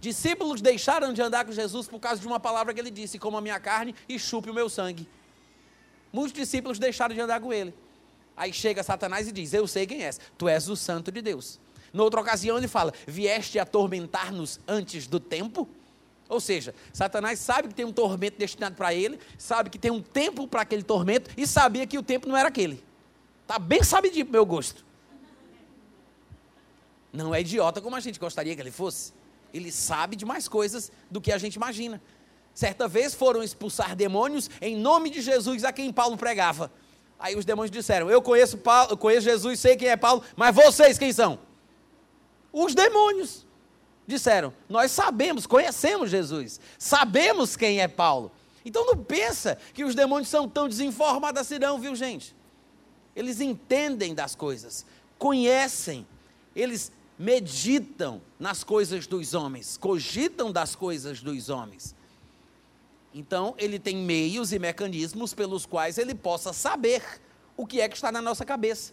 [0.00, 3.38] Discípulos deixaram de andar com Jesus por causa de uma palavra que ele disse: Coma
[3.38, 5.08] a minha carne e chupe o meu sangue.
[6.12, 7.74] Muitos discípulos deixaram de andar com ele.
[8.36, 11.60] Aí chega Satanás e diz: Eu sei quem és, tu és o Santo de Deus.
[11.92, 15.68] Noutra ocasião ele fala: Vieste atormentar-nos antes do tempo?
[16.28, 20.02] Ou seja, Satanás sabe que tem um tormento destinado para ele, sabe que tem um
[20.02, 22.84] tempo para aquele tormento e sabia que o tempo não era aquele.
[23.42, 24.84] Está bem sabidinho para meu gosto.
[27.10, 29.14] Não é idiota como a gente gostaria que ele fosse.
[29.54, 32.00] Ele sabe de mais coisas do que a gente imagina.
[32.58, 36.72] Certa vez foram expulsar demônios em nome de Jesus a quem Paulo pregava.
[37.16, 40.52] Aí os demônios disseram: Eu conheço Paulo, eu conheço Jesus, sei quem é Paulo, mas
[40.52, 41.38] vocês quem são?
[42.52, 43.46] Os demônios
[44.08, 48.32] disseram: Nós sabemos, conhecemos Jesus, sabemos quem é Paulo.
[48.64, 52.34] Então não pensa que os demônios são tão desinformados assim, não, viu, gente?
[53.14, 54.84] Eles entendem das coisas,
[55.16, 56.04] conhecem,
[56.56, 61.96] eles meditam nas coisas dos homens, cogitam das coisas dos homens.
[63.14, 67.02] Então, ele tem meios e mecanismos pelos quais ele possa saber
[67.56, 68.92] o que é que está na nossa cabeça.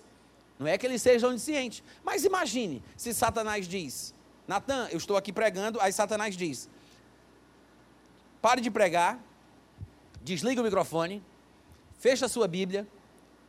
[0.58, 1.84] Não é que ele seja onisciente.
[2.04, 4.14] Mas imagine se Satanás diz:
[4.48, 6.70] Natan, eu estou aqui pregando, aí Satanás diz:
[8.42, 9.20] pare de pregar,
[10.22, 11.22] desliga o microfone,
[12.00, 12.88] fecha a sua Bíblia,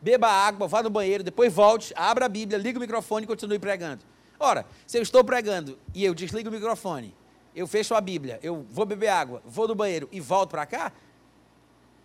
[0.00, 3.58] beba água, vá no banheiro, depois volte, abra a Bíblia, liga o microfone e continue
[3.58, 4.04] pregando.
[4.38, 7.14] Ora, se eu estou pregando e eu desligo o microfone,
[7.56, 10.92] eu fecho a Bíblia, eu vou beber água, vou no banheiro e volto para cá,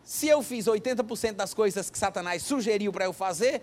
[0.01, 3.61] se eu fiz 80% das coisas que Satanás sugeriu para eu fazer,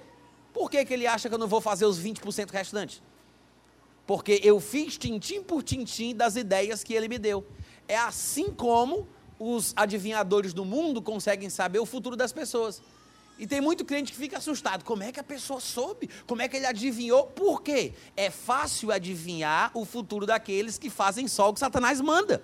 [0.52, 3.02] por que, que ele acha que eu não vou fazer os 20% restantes?
[4.06, 7.44] Porque eu fiz tintim por tintim das ideias que ele me deu.
[7.86, 12.82] É assim como os adivinhadores do mundo conseguem saber o futuro das pessoas.
[13.38, 14.84] E tem muito cliente que fica assustado.
[14.84, 16.10] Como é que a pessoa soube?
[16.26, 17.26] Como é que ele adivinhou?
[17.26, 17.92] Por quê?
[18.16, 22.42] É fácil adivinhar o futuro daqueles que fazem só o que Satanás manda.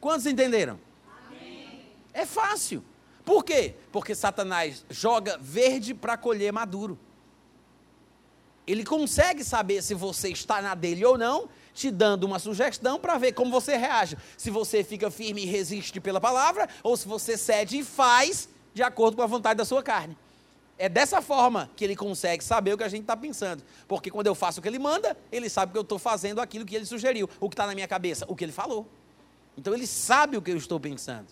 [0.00, 0.80] Quantos entenderam?
[1.28, 1.82] Amém.
[2.14, 2.82] É fácil.
[3.26, 3.74] Por quê?
[3.92, 6.98] Porque Satanás joga verde para colher maduro.
[8.66, 13.18] Ele consegue saber se você está na dele ou não, te dando uma sugestão para
[13.18, 14.16] ver como você reage.
[14.38, 18.82] Se você fica firme e resiste pela palavra, ou se você cede e faz de
[18.82, 20.16] acordo com a vontade da sua carne.
[20.76, 23.62] É dessa forma que ele consegue saber o que a gente está pensando.
[23.86, 26.64] Porque quando eu faço o que ele manda, ele sabe que eu estou fazendo aquilo
[26.64, 28.86] que ele sugeriu, o que está na minha cabeça, o que ele falou.
[29.56, 31.28] Então ele sabe o que eu estou pensando.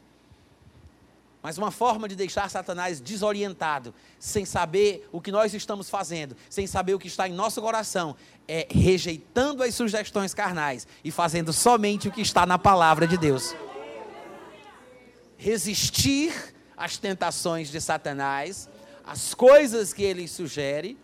[1.42, 6.68] Mas uma forma de deixar Satanás desorientado, sem saber o que nós estamos fazendo, sem
[6.68, 8.14] saber o que está em nosso coração,
[8.46, 13.56] é rejeitando as sugestões carnais e fazendo somente o que está na palavra de Deus.
[15.36, 16.51] Resistir
[16.82, 18.68] as tentações de Satanás,
[19.06, 20.98] as coisas que ele sugere,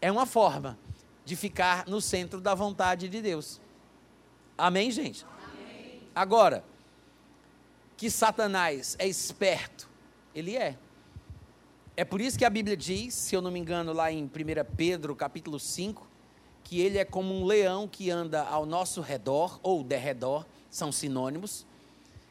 [0.00, 0.76] é uma forma
[1.24, 3.60] de ficar no centro da vontade de Deus.
[4.58, 5.24] Amém, gente?
[5.44, 6.02] Amém.
[6.12, 6.64] Agora,
[7.96, 9.88] que Satanás é esperto,
[10.34, 10.76] ele é.
[11.96, 14.28] É por isso que a Bíblia diz, se eu não me engano, lá em 1
[14.76, 16.04] Pedro, capítulo 5,
[16.64, 21.64] que ele é como um leão que anda ao nosso redor, ou derredor, são sinônimos.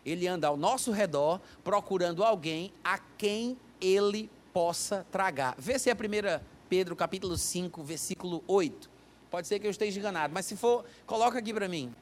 [0.06, 5.56] Ele anda ao nosso redor procurando alguém a quem ele possa tragar.
[5.58, 8.90] Vê se é 1 Pedro capítulo 5, versículo 8.
[9.30, 11.94] Pode ser que eu esteja enganado, mas se for, coloca aqui para mim.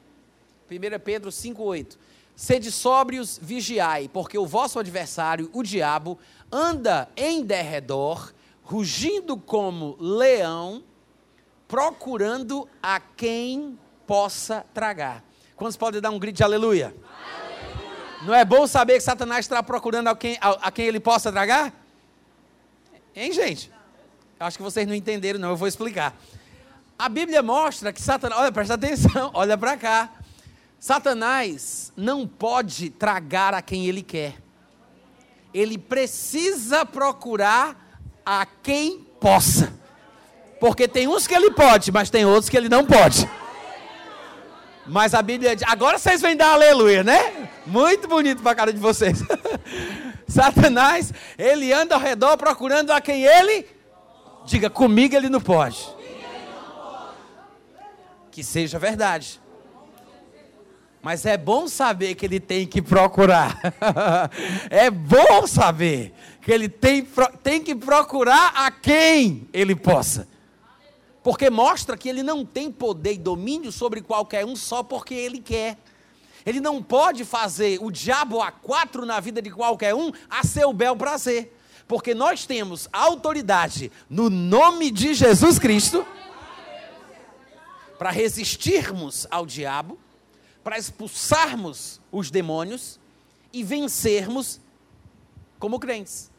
[0.70, 1.98] 1 Pedro 5, 8.
[2.34, 6.18] Sede sóbrios, vigiai, porque o vosso adversário, o diabo,
[6.50, 10.82] anda em derredor, rugindo como leão,
[11.68, 15.24] procurando a quem possa tragar.
[15.56, 16.86] Quantos podem dar um grito de aleluia?
[16.86, 17.01] aleluia?
[18.24, 21.32] Não é bom saber que Satanás está procurando a quem, a, a quem ele possa
[21.32, 21.72] tragar?
[23.16, 23.70] Hein, gente?
[24.38, 26.14] Eu acho que vocês não entenderam, não, eu vou explicar.
[26.98, 30.08] A Bíblia mostra que Satanás, olha, presta atenção, olha para cá.
[30.78, 34.34] Satanás não pode tragar a quem ele quer.
[35.52, 37.76] Ele precisa procurar
[38.24, 39.72] a quem possa.
[40.60, 43.28] Porque tem uns que ele pode, mas tem outros que ele não pode.
[44.86, 47.48] Mas a Bíblia diz, agora vocês vêm dar aleluia, né?
[47.66, 49.22] Muito bonito para a cara de vocês.
[50.26, 53.66] Satanás, ele anda ao redor procurando a quem ele
[54.44, 55.88] diga comigo ele não pode.
[58.30, 59.40] Que seja verdade.
[61.02, 63.58] Mas é bom saber que ele tem que procurar.
[64.70, 67.06] é bom saber que ele tem,
[67.42, 70.28] tem que procurar a quem ele possa.
[71.22, 75.38] Porque mostra que ele não tem poder e domínio sobre qualquer um só porque ele
[75.38, 75.78] quer.
[76.44, 80.72] Ele não pode fazer o diabo a quatro na vida de qualquer um a seu
[80.72, 81.56] bel prazer.
[81.86, 86.04] Porque nós temos autoridade no nome de Jesus Cristo
[87.98, 89.96] para resistirmos ao diabo,
[90.64, 92.98] para expulsarmos os demônios
[93.52, 94.60] e vencermos
[95.60, 96.31] como crentes.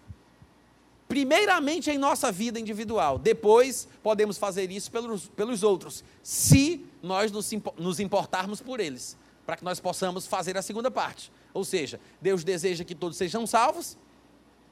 [1.14, 7.52] Primeiramente em nossa vida individual, depois podemos fazer isso pelos, pelos outros, se nós nos,
[7.78, 11.32] nos importarmos por eles, para que nós possamos fazer a segunda parte.
[11.54, 13.96] Ou seja, Deus deseja que todos sejam salvos,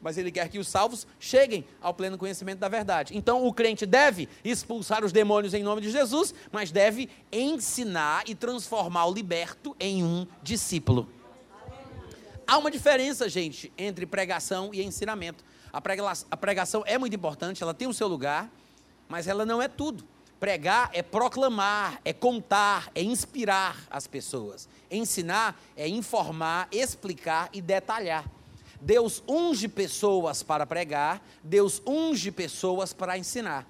[0.01, 3.15] mas Ele quer que os salvos cheguem ao pleno conhecimento da verdade.
[3.15, 8.33] Então, o crente deve expulsar os demônios em nome de Jesus, mas deve ensinar e
[8.33, 11.07] transformar o liberto em um discípulo.
[12.47, 15.50] Há uma diferença, gente, entre pregação e ensinamento.
[15.71, 18.49] A pregação é muito importante, ela tem o seu lugar,
[19.07, 20.05] mas ela não é tudo.
[20.39, 24.67] Pregar é proclamar, é contar, é inspirar as pessoas.
[24.89, 28.25] Ensinar é informar, explicar e detalhar.
[28.81, 33.67] Deus unge pessoas para pregar, Deus unge pessoas para ensinar.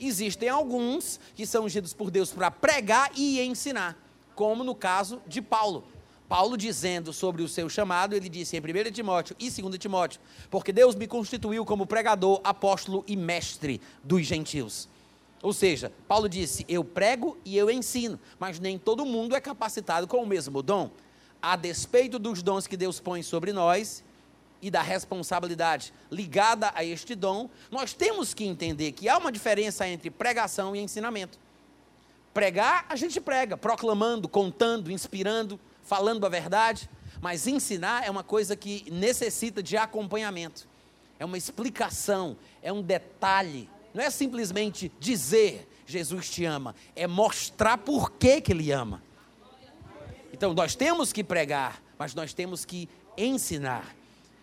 [0.00, 3.96] Existem alguns que são ungidos por Deus para pregar e ensinar,
[4.34, 5.84] como no caso de Paulo.
[6.28, 10.72] Paulo dizendo sobre o seu chamado, ele disse em 1 Timóteo e 2 Timóteo, porque
[10.72, 14.88] Deus me constituiu como pregador, apóstolo e mestre dos gentios.
[15.42, 20.06] Ou seja, Paulo disse: Eu prego e eu ensino, mas nem todo mundo é capacitado
[20.06, 20.90] com o mesmo dom.
[21.42, 24.02] A despeito dos dons que Deus põe sobre nós,
[24.64, 29.86] e da responsabilidade ligada a este dom, nós temos que entender que há uma diferença
[29.86, 31.38] entre pregação e ensinamento.
[32.32, 36.88] Pregar, a gente prega, proclamando, contando, inspirando, falando a verdade,
[37.20, 40.66] mas ensinar é uma coisa que necessita de acompanhamento,
[41.18, 47.78] é uma explicação, é um detalhe, não é simplesmente dizer Jesus te ama, é mostrar
[47.78, 49.02] por que, que ele ama.
[50.32, 53.94] Então nós temos que pregar, mas nós temos que ensinar.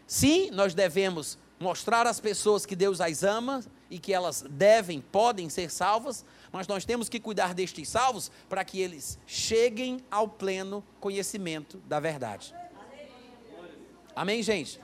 [0.08, 5.50] Sim, nós devemos mostrar às pessoas que Deus as ama e que elas devem, podem
[5.50, 10.84] ser salvas, mas nós temos que cuidar destes salvos para que eles cheguem ao pleno
[11.00, 12.54] conhecimento da verdade.
[14.16, 14.80] Amém, gente?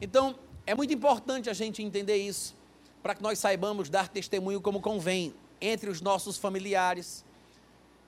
[0.00, 2.56] Então, é muito importante a gente entender isso,
[3.02, 7.24] para que nós saibamos dar testemunho como convém entre os nossos familiares,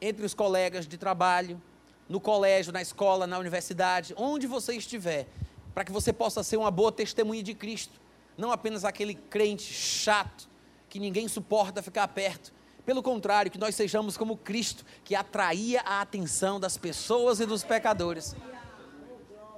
[0.00, 1.60] entre os colegas de trabalho,
[2.08, 5.28] no colégio, na escola, na universidade, onde você estiver
[5.72, 8.00] para que você possa ser uma boa testemunha de Cristo,
[8.36, 10.49] não apenas aquele crente chato
[10.90, 12.52] que ninguém suporta ficar perto.
[12.84, 17.62] Pelo contrário, que nós sejamos como Cristo, que atraía a atenção das pessoas e dos
[17.62, 18.34] pecadores.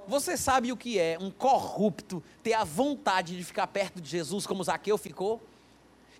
[0.07, 4.45] Você sabe o que é um corrupto ter a vontade de ficar perto de Jesus
[4.45, 5.41] como Zaqueu ficou?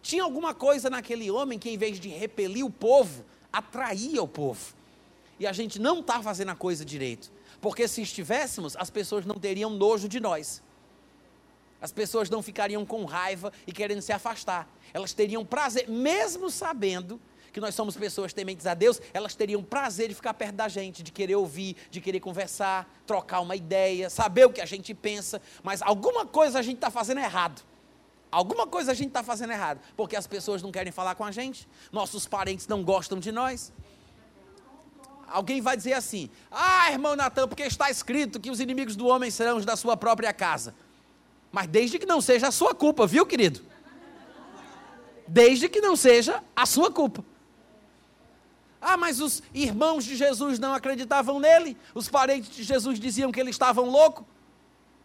[0.01, 4.73] Tinha alguma coisa naquele homem que, em vez de repelir o povo, atraía o povo.
[5.39, 7.31] E a gente não está fazendo a coisa direito.
[7.61, 10.61] Porque se estivéssemos, as pessoas não teriam nojo de nós.
[11.83, 14.69] As pessoas não ficariam com raiva e querendo se afastar.
[14.93, 17.19] Elas teriam prazer, mesmo sabendo
[17.51, 21.03] que nós somos pessoas tementes a Deus, elas teriam prazer de ficar perto da gente,
[21.03, 25.41] de querer ouvir, de querer conversar, trocar uma ideia, saber o que a gente pensa,
[25.61, 27.61] mas alguma coisa a gente está fazendo errado.
[28.31, 31.33] Alguma coisa a gente está fazendo errado, porque as pessoas não querem falar com a
[31.33, 33.73] gente, nossos parentes não gostam de nós.
[35.27, 39.29] Alguém vai dizer assim: Ah, irmão Natan, porque está escrito que os inimigos do homem
[39.29, 40.73] serão os da sua própria casa.
[41.53, 43.61] Mas desde que não seja a sua culpa, viu, querido?
[45.27, 47.23] Desde que não seja a sua culpa.
[48.81, 51.77] Ah, mas os irmãos de Jesus não acreditavam nele?
[51.93, 54.25] Os parentes de Jesus diziam que ele estava louco?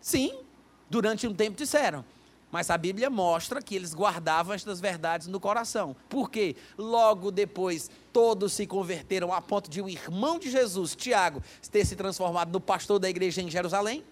[0.01, 0.41] Sim,
[0.89, 2.03] durante um tempo disseram.
[2.51, 5.95] Mas a Bíblia mostra que eles guardavam estas verdades no coração.
[6.09, 6.57] Por quê?
[6.79, 11.95] Logo depois, todos se converteram a ponto de o irmão de Jesus, Tiago, ter se
[11.95, 14.03] transformado no pastor da igreja em Jerusalém.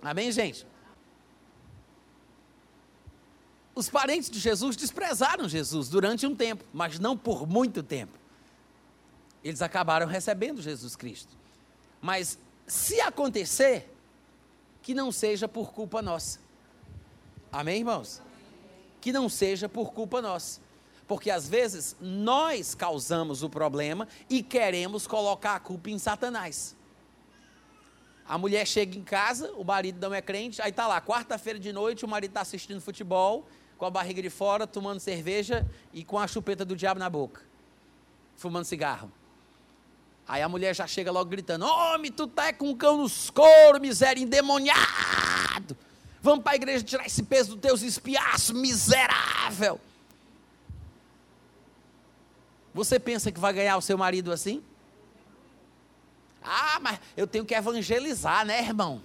[0.00, 0.69] Amém, gente?
[3.74, 8.12] Os parentes de Jesus desprezaram Jesus durante um tempo, mas não por muito tempo.
[9.42, 11.34] Eles acabaram recebendo Jesus Cristo.
[12.00, 13.90] Mas se acontecer,
[14.82, 16.38] que não seja por culpa nossa.
[17.52, 18.20] Amém, irmãos?
[19.00, 20.60] Que não seja por culpa nossa.
[21.06, 26.76] Porque às vezes nós causamos o problema e queremos colocar a culpa em Satanás.
[28.26, 31.72] A mulher chega em casa, o marido não é crente, aí está lá, quarta-feira de
[31.72, 33.48] noite, o marido está assistindo futebol,
[33.80, 37.40] com a barriga de fora, tomando cerveja e com a chupeta do diabo na boca,
[38.36, 39.10] fumando cigarro.
[40.28, 43.80] Aí a mulher já chega logo gritando: Homem, tu tá com um cão nos couro,
[43.80, 45.74] miséria endemoniado.
[46.20, 49.80] Vamos para a igreja tirar esse peso dos teus espiaços, miserável.
[52.74, 54.62] Você pensa que vai ganhar o seu marido assim?
[56.42, 59.00] Ah, mas eu tenho que evangelizar, né, irmão?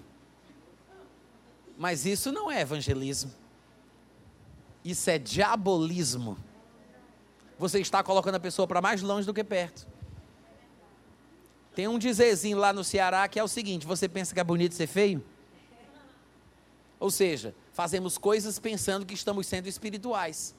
[1.78, 3.45] Mas isso não é evangelismo.
[4.86, 6.38] Isso é diabolismo.
[7.58, 9.88] Você está colocando a pessoa para mais longe do que perto.
[11.74, 14.76] Tem um dizerzinho lá no Ceará que é o seguinte: você pensa que é bonito
[14.76, 15.26] ser feio?
[17.00, 20.54] Ou seja, fazemos coisas pensando que estamos sendo espirituais,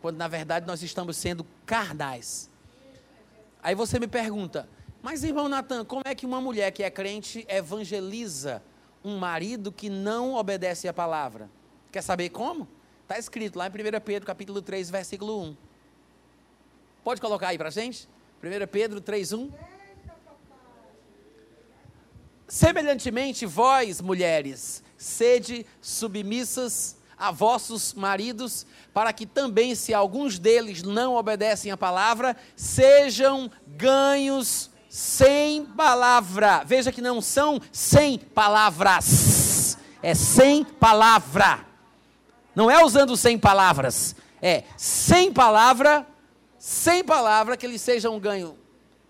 [0.00, 2.50] quando na verdade nós estamos sendo carnais.
[3.62, 4.68] Aí você me pergunta,
[5.02, 8.62] mas irmão Natan, como é que uma mulher que é crente evangeliza
[9.04, 11.50] um marido que não obedece à palavra?
[11.92, 12.66] Quer saber como?
[13.06, 15.56] Está escrito lá em 1 Pedro, capítulo 3, versículo 1.
[17.04, 18.08] Pode colocar aí para a gente?
[18.42, 19.52] 1 Pedro 3, 1.
[22.48, 31.14] Semelhantemente, vós, mulheres, sede submissas a vossos maridos, para que também, se alguns deles não
[31.14, 36.64] obedecem à palavra, sejam ganhos sem palavra.
[36.64, 41.65] Veja que não são sem palavras, é sem palavra.
[42.56, 46.06] Não é usando sem palavras, é sem palavra,
[46.58, 48.56] sem palavra que eles sejam ganho,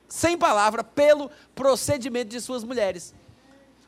[0.08, 3.14] sem palavra pelo procedimento de suas mulheres.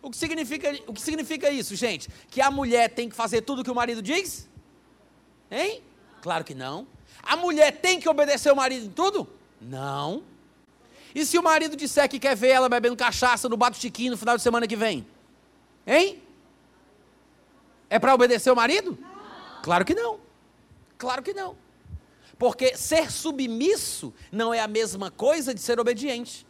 [0.01, 2.09] O que significa, o que significa isso, gente?
[2.31, 4.49] Que a mulher tem que fazer tudo o que o marido diz?
[5.51, 5.83] Hein?
[6.23, 6.87] Claro que não.
[7.21, 9.29] A mulher tem que obedecer o marido em tudo?
[9.61, 10.23] Não.
[11.13, 14.17] E se o marido disser que quer ver ela bebendo cachaça no Bato Chiquinho no
[14.17, 15.05] final de semana que vem?
[15.85, 16.23] Hein?
[17.91, 18.97] É para obedecer o marido?
[19.69, 20.19] Claro que não.
[20.97, 21.55] Claro que não.
[22.39, 26.47] Porque ser submisso não é a mesma coisa de ser obediente.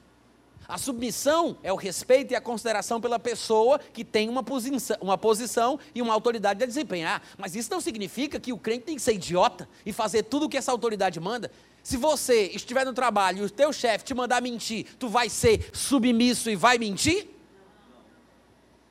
[0.68, 5.18] A submissão é o respeito e a consideração pela pessoa que tem uma posição, uma
[5.18, 7.20] posição e uma autoridade a desempenhar.
[7.36, 10.48] Mas isso não significa que o crente tem que ser idiota e fazer tudo o
[10.48, 11.50] que essa autoridade manda.
[11.82, 15.70] Se você estiver no trabalho e o teu chefe te mandar mentir, tu vai ser
[15.72, 17.28] submisso e vai mentir?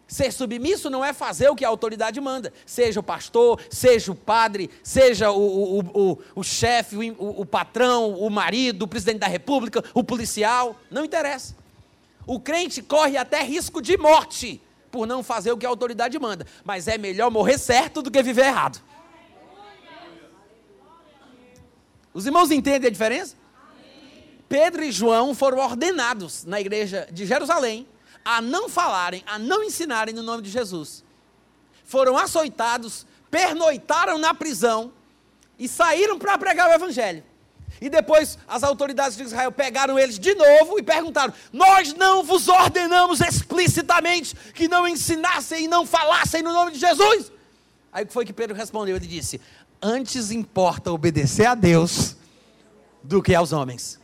[0.07, 2.53] Ser submisso não é fazer o que a autoridade manda.
[2.65, 8.13] Seja o pastor, seja o padre, seja o, o, o, o chefe, o, o patrão,
[8.13, 10.79] o marido, o presidente da república, o policial.
[10.89, 11.55] Não interessa.
[12.25, 16.47] O crente corre até risco de morte por não fazer o que a autoridade manda.
[16.63, 18.81] Mas é melhor morrer certo do que viver errado.
[22.13, 23.35] Os irmãos entendem a diferença?
[24.47, 27.85] Pedro e João foram ordenados na igreja de Jerusalém
[28.28, 31.02] a não falarem, a não ensinarem no nome de Jesus.
[31.86, 34.92] Foram açoitados, pernoitaram na prisão
[35.58, 37.23] e saíram para pregar o evangelho.
[37.80, 42.50] E depois as autoridades de Israel pegaram eles de novo e perguntaram: Nós não vos
[42.50, 47.32] ordenamos explicitamente que não ensinassem e não falassem no nome de Jesus?
[47.94, 48.98] Aí o que foi que Pedro respondeu?
[48.98, 49.40] Ele disse:
[49.82, 52.17] Antes importa obedecer a Deus
[53.02, 53.98] do que aos homens.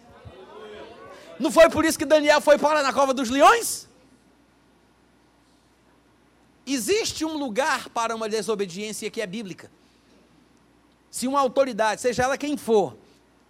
[1.37, 3.91] Não foi por isso que Daniel foi para na cova dos leões?
[6.65, 9.69] Existe um lugar para uma desobediência que é bíblica.
[11.11, 12.97] Se uma autoridade, seja ela quem for,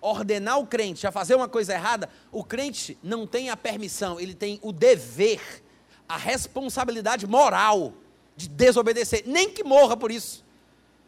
[0.01, 4.33] ordenar o crente a fazer uma coisa errada, o crente não tem a permissão, ele
[4.33, 5.63] tem o dever,
[6.09, 7.93] a responsabilidade moral
[8.35, 10.43] de desobedecer, nem que morra por isso.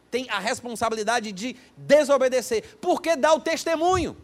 [0.09, 4.15] Tem a responsabilidade de desobedecer, porque dá o testemunho.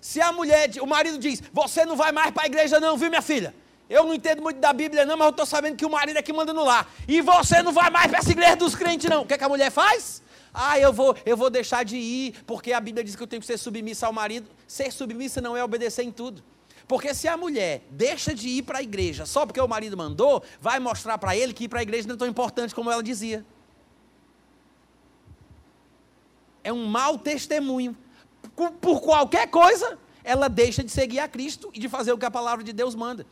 [0.00, 3.10] Se a mulher, o marido diz: Você não vai mais para a igreja, não, viu,
[3.10, 3.54] minha filha?
[3.94, 6.22] Eu não entendo muito da Bíblia, não, mas eu estou sabendo que o marido é
[6.22, 6.92] que manda no lar.
[7.06, 9.22] E você não vai mais para essa igreja dos crentes, não.
[9.22, 10.20] O que, é que a mulher faz?
[10.52, 13.38] Ah, eu vou, eu vou deixar de ir, porque a Bíblia diz que eu tenho
[13.38, 14.50] que ser submissa ao marido.
[14.66, 16.42] Ser submissa não é obedecer em tudo.
[16.88, 20.42] Porque se a mulher deixa de ir para a igreja só porque o marido mandou,
[20.60, 23.00] vai mostrar para ele que ir para a igreja não é tão importante como ela
[23.02, 23.46] dizia.
[26.64, 27.96] É um mau testemunho.
[28.80, 32.30] Por qualquer coisa, ela deixa de seguir a Cristo e de fazer o que a
[32.30, 33.24] palavra de Deus manda.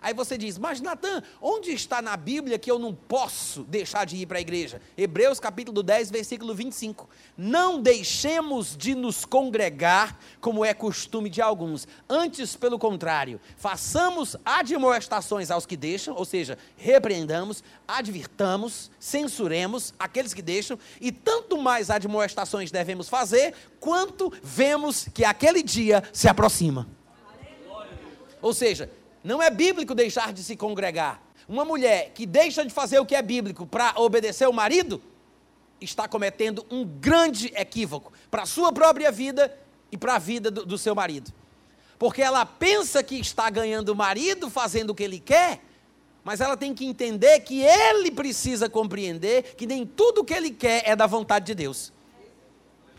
[0.00, 4.16] Aí você diz, mas Natan, onde está na Bíblia que eu não posso deixar de
[4.16, 4.80] ir para a igreja?
[4.96, 7.08] Hebreus capítulo 10, versículo 25.
[7.36, 11.88] Não deixemos de nos congregar, como é costume de alguns.
[12.08, 20.42] Antes, pelo contrário, façamos admoestações aos que deixam, ou seja, repreendamos, advirtamos, censuremos aqueles que
[20.42, 26.86] deixam, e tanto mais admoestações devemos fazer, quanto vemos que aquele dia se aproxima.
[28.40, 28.90] Ou seja,
[29.26, 31.20] não é bíblico deixar de se congregar.
[31.48, 35.02] Uma mulher que deixa de fazer o que é bíblico para obedecer o marido,
[35.80, 39.54] está cometendo um grande equívoco para a sua própria vida
[39.90, 41.32] e para a vida do, do seu marido.
[41.98, 45.60] Porque ela pensa que está ganhando o marido fazendo o que ele quer,
[46.22, 50.50] mas ela tem que entender que ele precisa compreender que nem tudo o que ele
[50.50, 51.92] quer é da vontade de Deus.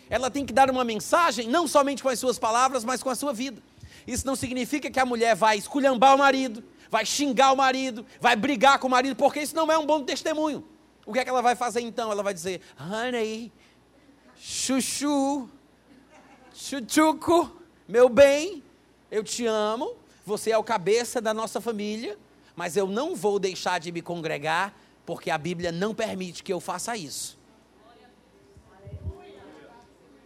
[0.10, 3.16] Ela tem que dar uma mensagem, não somente com as suas palavras, mas com a
[3.16, 3.62] sua vida.
[4.08, 8.38] Isso não significa que a mulher vai esculhambar o marido, vai xingar o marido, vai
[8.38, 10.66] brigar com o marido, porque isso não é um bom testemunho.
[11.06, 12.12] O que é que ela vai fazer então?
[12.12, 13.52] Ela vai dizer: Honey,
[14.38, 15.50] chuchu,
[16.54, 18.64] chuchuco, meu bem,
[19.12, 19.96] eu te amo,
[20.26, 22.18] você é o cabeça da nossa família,
[22.56, 24.74] mas eu não vou deixar de me congregar,
[25.06, 27.37] porque a Bíblia não permite que eu faça isso.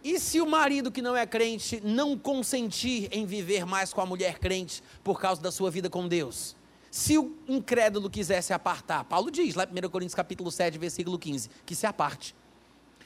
[0.04, 4.06] E se o marido que não é crente não consentir em viver mais com a
[4.06, 6.56] mulher crente por causa da sua vida com Deus?
[6.90, 11.18] Se o incrédulo quiser se apartar, Paulo diz lá em 1 Coríntios capítulo 7, versículo
[11.18, 12.34] 15, que se aparte.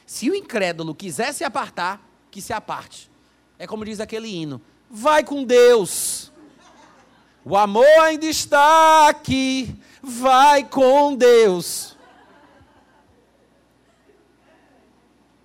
[0.07, 3.11] Se o incrédulo quiser se apartar, que se aparte.
[3.59, 6.33] É como diz aquele hino: vai com Deus.
[7.45, 9.73] O amor ainda está aqui,
[10.03, 11.97] vai com Deus.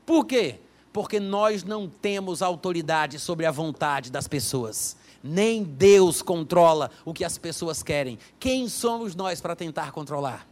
[0.06, 0.60] Por quê?
[0.94, 4.98] Porque nós não temos autoridade sobre a vontade das pessoas.
[5.24, 8.18] Nem Deus controla o que as pessoas querem.
[8.40, 10.48] Quem somos nós para tentar controlar?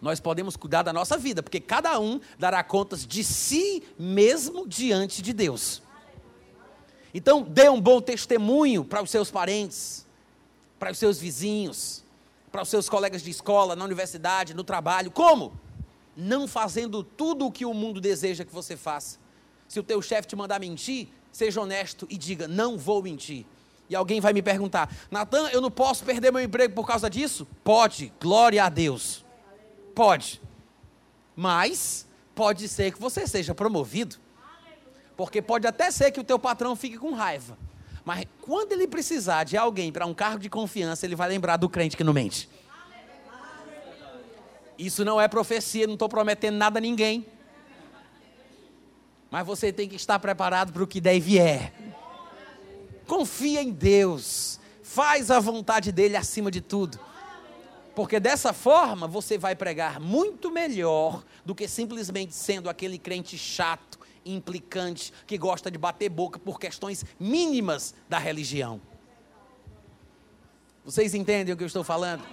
[0.00, 5.22] Nós podemos cuidar da nossa vida, porque cada um dará contas de si mesmo diante
[5.22, 5.82] de Deus.
[7.12, 10.04] Então, dê um bom testemunho para os seus parentes,
[10.78, 12.02] para os seus vizinhos,
[12.50, 15.10] para os seus colegas de escola, na universidade, no trabalho.
[15.10, 15.58] Como?
[16.16, 19.18] Não fazendo tudo o que o mundo deseja que você faça.
[19.68, 23.44] Se o teu chefe te mandar mentir, seja honesto e diga: não vou mentir.
[23.88, 27.46] E alguém vai me perguntar: Natan, eu não posso perder meu emprego por causa disso?
[27.62, 29.24] Pode, glória a Deus.
[29.94, 30.40] Pode.
[31.36, 34.16] Mas pode ser que você seja promovido.
[35.16, 37.56] Porque pode até ser que o teu patrão fique com raiva.
[38.04, 41.68] Mas quando ele precisar de alguém para um cargo de confiança, ele vai lembrar do
[41.68, 42.48] crente que não mente.
[44.78, 47.26] Isso não é profecia, não estou prometendo nada a ninguém.
[49.30, 51.72] Mas você tem que estar preparado para o que der e vier.
[53.06, 54.60] Confia em Deus.
[54.82, 56.98] Faz a vontade dele acima de tudo.
[57.94, 63.98] Porque dessa forma você vai pregar muito melhor do que simplesmente sendo aquele crente chato,
[64.24, 68.80] implicante, que gosta de bater boca por questões mínimas da religião.
[70.84, 72.24] Vocês entendem o que eu estou falando?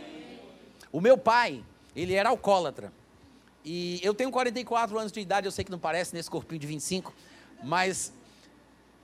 [0.92, 1.64] O meu pai,
[1.96, 2.92] ele era alcoólatra.
[3.64, 6.68] E eu tenho 44 anos de idade, eu sei que não parece nesse corpinho de
[6.68, 7.14] 25,
[7.64, 8.12] mas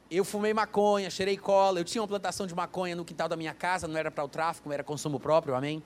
[0.09, 3.53] eu fumei maconha, cheirei cola, eu tinha uma plantação de maconha no quintal da minha
[3.53, 5.83] casa, não era para o tráfico, era consumo próprio, amém?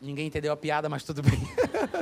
[0.00, 1.40] Ninguém entendeu a piada, mas tudo bem.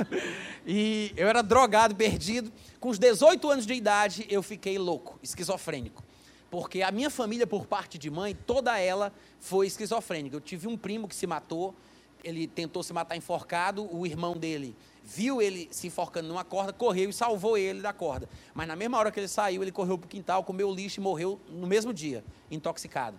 [0.65, 2.51] e eu era drogado, perdido.
[2.79, 6.03] Com os 18 anos de idade, eu fiquei louco, esquizofrênico.
[6.49, 10.35] Porque a minha família, por parte de mãe, toda ela foi esquizofrênica.
[10.35, 11.75] Eu tive um primo que se matou,
[12.27, 17.09] ele tentou se matar enforcado, o irmão dele viu ele se enforcando numa corda, correu
[17.09, 18.27] e salvou ele da corda.
[18.53, 21.03] Mas na mesma hora que ele saiu, ele correu para o quintal, comeu lixo e
[21.03, 23.17] morreu no mesmo dia, intoxicado.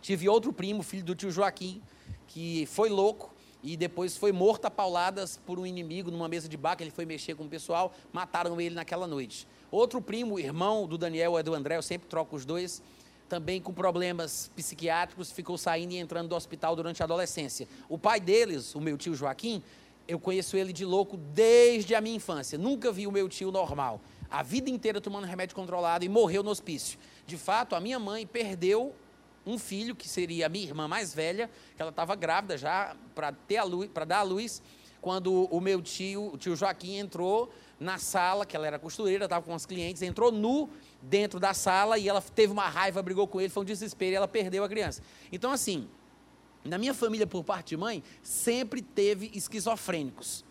[0.00, 1.82] Tive outro primo, filho do tio Joaquim,
[2.26, 6.56] que foi louco e depois foi morto a pauladas por um inimigo numa mesa de
[6.56, 9.46] bar, que ele foi mexer com o pessoal, mataram ele naquela noite.
[9.70, 12.82] Outro primo, irmão do Daniel é do André, eu sempre troco os dois,
[13.32, 17.66] também com problemas psiquiátricos, ficou saindo e entrando do hospital durante a adolescência.
[17.88, 19.62] O pai deles, o meu tio Joaquim,
[20.06, 22.58] eu conheço ele de louco desde a minha infância.
[22.58, 24.02] Nunca vi o meu tio normal.
[24.30, 26.98] A vida inteira tomando remédio controlado e morreu no hospício.
[27.26, 28.94] De fato, a minha mãe perdeu
[29.46, 33.34] um filho, que seria a minha irmã mais velha, que ela estava grávida já para
[34.04, 34.60] dar a luz,
[35.00, 39.44] quando o meu tio, o tio Joaquim, entrou na sala, que ela era costureira, estava
[39.44, 40.68] com os clientes, entrou nu
[41.02, 44.14] dentro da sala e ela teve uma raiva, brigou com ele, foi um desespero e
[44.14, 45.02] ela perdeu a criança.
[45.30, 45.88] Então, assim,
[46.64, 50.44] na minha família, por parte de mãe, sempre teve esquizofrênicos.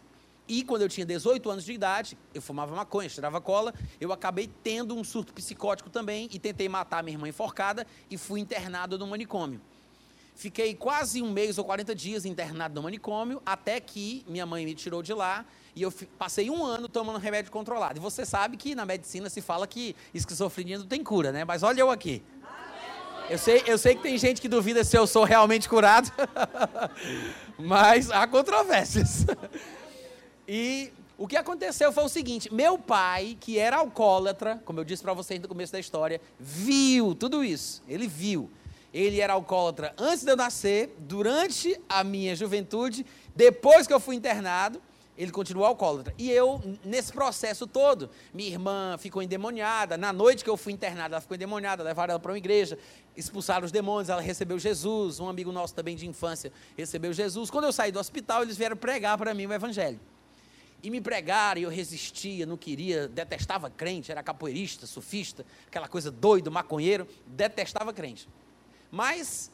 [0.48, 4.50] E quando eu tinha 18 anos de idade, eu fumava maconha, tirava cola, eu acabei
[4.62, 9.08] tendo um surto psicótico também e tentei matar minha irmã enforcada e fui internado no
[9.08, 9.62] manicômio.
[10.36, 14.74] Fiquei quase um mês ou 40 dias internado no manicômio, até que minha mãe me
[14.74, 18.00] tirou de lá e eu passei um ano tomando remédio controlado.
[18.00, 21.46] E você sabe que na medicina se fala que esquizofrenia não tem cura, né?
[21.46, 22.24] Mas olha eu aqui.
[23.30, 26.12] Eu sei, eu sei que tem gente que duvida se eu sou realmente curado,
[27.58, 29.26] mas há controvérsias.
[30.46, 35.02] E o que aconteceu foi o seguinte: meu pai, que era alcoólatra, como eu disse
[35.02, 37.82] para vocês no começo da história, viu tudo isso.
[37.88, 38.50] Ele viu.
[38.94, 44.16] Ele era alcoólatra antes de eu nascer, durante a minha juventude, depois que eu fui
[44.16, 44.82] internado,
[45.18, 46.14] ele continuou alcoólatra.
[46.18, 49.98] E eu, nesse processo todo, minha irmã ficou endemoniada.
[49.98, 52.78] Na noite que eu fui internado, ela ficou endemoniada, levaram ela para uma igreja,
[53.16, 55.20] expulsaram os demônios, ela recebeu Jesus.
[55.20, 57.50] Um amigo nosso também de infância recebeu Jesus.
[57.50, 60.00] Quando eu saí do hospital, eles vieram pregar para mim o evangelho.
[60.82, 66.10] E me pregaram e eu resistia, não queria, detestava crente, era capoeirista, sufista, aquela coisa
[66.10, 68.28] doido, maconheiro, detestava crente.
[68.92, 69.50] Mas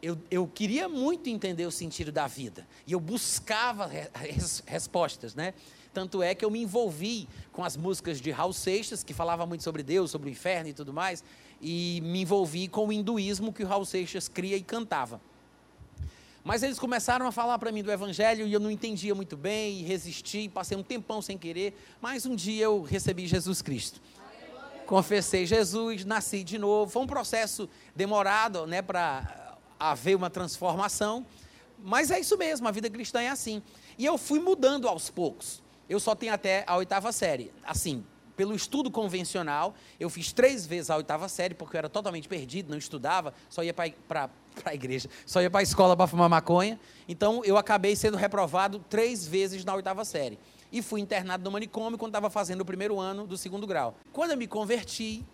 [0.00, 5.52] eu, eu queria muito entender o sentido da vida e eu buscava res, respostas, né?
[5.92, 9.64] Tanto é que eu me envolvi com as músicas de Raul Seixas, que falava muito
[9.64, 11.24] sobre Deus, sobre o inferno e tudo mais,
[11.60, 15.20] e me envolvi com o hinduísmo que o Raul Seixas cria e cantava.
[16.44, 19.80] Mas eles começaram a falar para mim do Evangelho e eu não entendia muito bem,
[19.80, 24.00] e resisti, passei um tempão sem querer, mas um dia eu recebi Jesus Cristo.
[24.86, 26.90] Confessei Jesus, nasci de novo.
[26.90, 31.26] Foi um processo demorado né, para haver uma transformação,
[31.78, 33.62] mas é isso mesmo, a vida cristã é assim.
[33.98, 35.62] E eu fui mudando aos poucos.
[35.88, 37.52] Eu só tenho até a oitava série.
[37.64, 38.04] Assim,
[38.36, 42.70] pelo estudo convencional, eu fiz três vezes a oitava série, porque eu era totalmente perdido,
[42.70, 44.30] não estudava, só ia para
[44.64, 46.78] a igreja, só ia para a escola para fumar maconha.
[47.08, 50.38] Então, eu acabei sendo reprovado três vezes na oitava série.
[50.72, 53.96] E fui internado no manicômio quando estava fazendo o primeiro ano do segundo grau.
[54.12, 55.24] Quando eu me converti,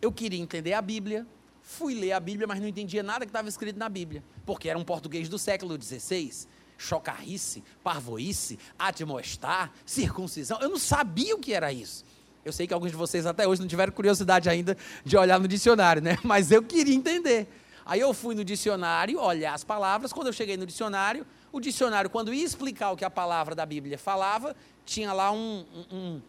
[0.00, 1.26] eu queria entender a Bíblia,
[1.60, 4.78] fui ler a Bíblia, mas não entendia nada que estava escrito na Bíblia, porque era
[4.78, 6.46] um português do século XVI
[6.78, 10.58] chocarrice, parvoíce, admoestar, circuncisão.
[10.60, 12.04] Eu não sabia o que era isso.
[12.44, 15.48] Eu sei que alguns de vocês até hoje não tiveram curiosidade ainda de olhar no
[15.48, 16.18] dicionário, né?
[16.22, 17.48] Mas eu queria entender.
[17.84, 20.12] Aí eu fui no dicionário olhar as palavras.
[20.12, 23.64] Quando eu cheguei no dicionário, o dicionário, quando ia explicar o que a palavra da
[23.64, 26.20] Bíblia falava, tinha lá um, um,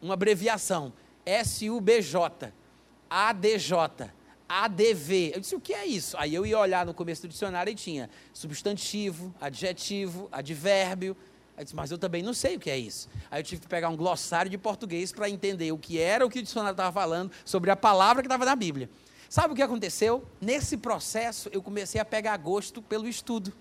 [0.00, 0.92] uma abreviação:
[1.24, 2.52] S-U-B-J,
[3.10, 4.10] A-D-J,
[4.48, 5.32] ADV.
[5.34, 6.16] Eu disse, o que é isso?
[6.18, 11.16] Aí eu ia olhar no começo do dicionário e tinha substantivo, adjetivo, advérbio,
[11.58, 13.08] Aí disse, mas eu também não sei o que é isso.
[13.28, 16.30] Aí eu tive que pegar um glossário de português para entender o que era o
[16.30, 18.88] que o dicionário estava falando sobre a palavra que estava na Bíblia.
[19.28, 20.24] Sabe o que aconteceu?
[20.40, 23.52] Nesse processo, eu comecei a pegar gosto pelo estudo.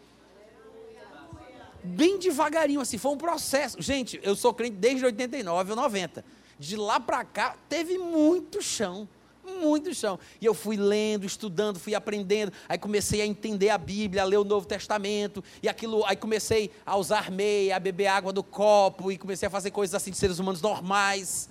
[1.87, 3.81] Bem devagarinho, assim, foi um processo.
[3.81, 6.23] Gente, eu sou crente desde 89 ou 90.
[6.59, 9.07] De lá para cá, teve muito chão
[9.47, 10.19] muito chão.
[10.41, 12.51] E eu fui lendo, estudando, fui aprendendo.
[12.67, 15.43] Aí comecei a entender a Bíblia, a ler o Novo Testamento.
[15.61, 19.11] E aquilo, aí comecei a usar meia, a beber água do copo.
[19.11, 21.49] E comecei a fazer coisas assim de seres humanos normais.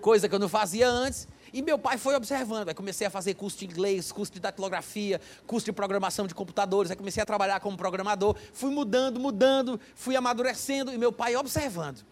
[0.00, 1.28] Coisa que eu não fazia antes.
[1.52, 2.68] E meu pai foi observando.
[2.68, 6.90] Aí comecei a fazer curso de inglês, curso de datilografia, curso de programação de computadores.
[6.90, 8.36] Aí comecei a trabalhar como programador.
[8.52, 10.92] Fui mudando, mudando, fui amadurecendo.
[10.92, 12.04] E meu pai observando.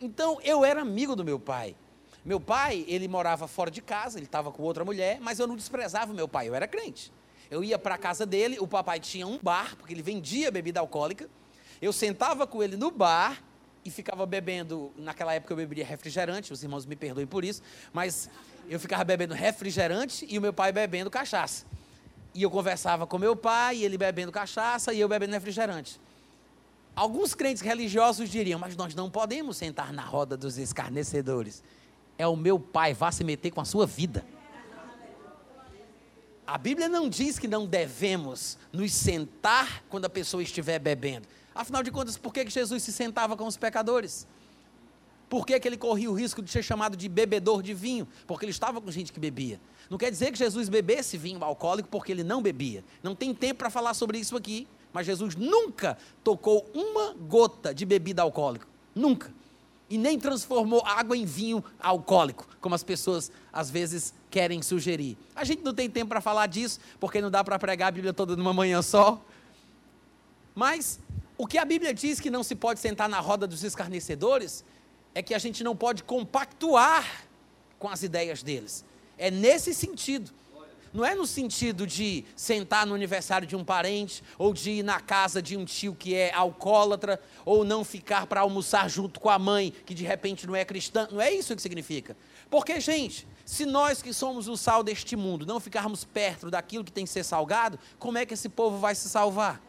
[0.00, 1.74] Então eu era amigo do meu pai.
[2.24, 5.56] Meu pai, ele morava fora de casa, ele estava com outra mulher, mas eu não
[5.56, 7.12] desprezava meu pai, eu era crente.
[7.50, 10.78] Eu ia para a casa dele, o papai tinha um bar, porque ele vendia bebida
[10.80, 11.28] alcoólica.
[11.80, 13.42] Eu sentava com ele no bar
[13.84, 14.92] e ficava bebendo.
[14.96, 17.62] Naquela época eu bebia refrigerante, os irmãos me perdoem por isso,
[17.92, 18.28] mas
[18.68, 21.64] eu ficava bebendo refrigerante e o meu pai bebendo cachaça.
[22.34, 26.00] E eu conversava com meu pai, ele bebendo cachaça e eu bebendo refrigerante.
[26.94, 31.62] Alguns crentes religiosos diriam, mas nós não podemos sentar na roda dos escarnecedores
[32.18, 34.26] é o meu pai, vá se meter com a sua vida.
[36.44, 41.28] A Bíblia não diz que não devemos nos sentar quando a pessoa estiver bebendo.
[41.54, 44.26] Afinal de contas, por que Jesus se sentava com os pecadores?
[45.28, 48.08] Por que, que ele corria o risco de ser chamado de bebedor de vinho?
[48.26, 49.60] Porque ele estava com gente que bebia.
[49.90, 52.84] Não quer dizer que Jesus bebesse vinho alcoólico porque ele não bebia.
[53.02, 57.84] Não tem tempo para falar sobre isso aqui, mas Jesus nunca tocou uma gota de
[57.84, 58.66] bebida alcoólica.
[58.94, 59.32] Nunca
[59.90, 65.16] e nem transformou água em vinho alcoólico, como as pessoas às vezes querem sugerir.
[65.34, 68.12] A gente não tem tempo para falar disso, porque não dá para pregar a Bíblia
[68.12, 69.22] toda numa manhã só.
[70.54, 71.00] Mas
[71.38, 74.64] o que a Bíblia diz que não se pode sentar na roda dos escarnecedores
[75.14, 77.26] é que a gente não pode compactuar
[77.78, 78.84] com as ideias deles.
[79.16, 80.32] É nesse sentido.
[80.92, 85.00] Não é no sentido de sentar no aniversário de um parente, ou de ir na
[85.00, 89.38] casa de um tio que é alcoólatra, ou não ficar para almoçar junto com a
[89.38, 91.06] mãe, que de repente não é cristã.
[91.12, 92.16] Não é isso que significa.
[92.50, 96.92] Porque, gente, se nós que somos o sal deste mundo não ficarmos perto daquilo que
[96.92, 99.60] tem que ser salgado, como é que esse povo vai se salvar?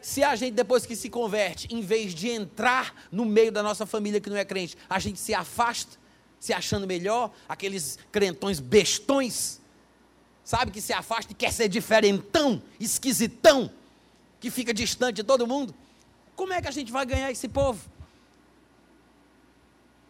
[0.00, 3.84] Se a gente, depois que se converte, em vez de entrar no meio da nossa
[3.84, 5.98] família que não é crente, a gente se afasta,
[6.38, 9.60] se achando melhor, aqueles crentões bestões,
[10.42, 13.70] sabe, que se afasta e quer ser diferentão, esquisitão,
[14.40, 15.74] que fica distante de todo mundo.
[16.34, 17.90] Como é que a gente vai ganhar esse povo?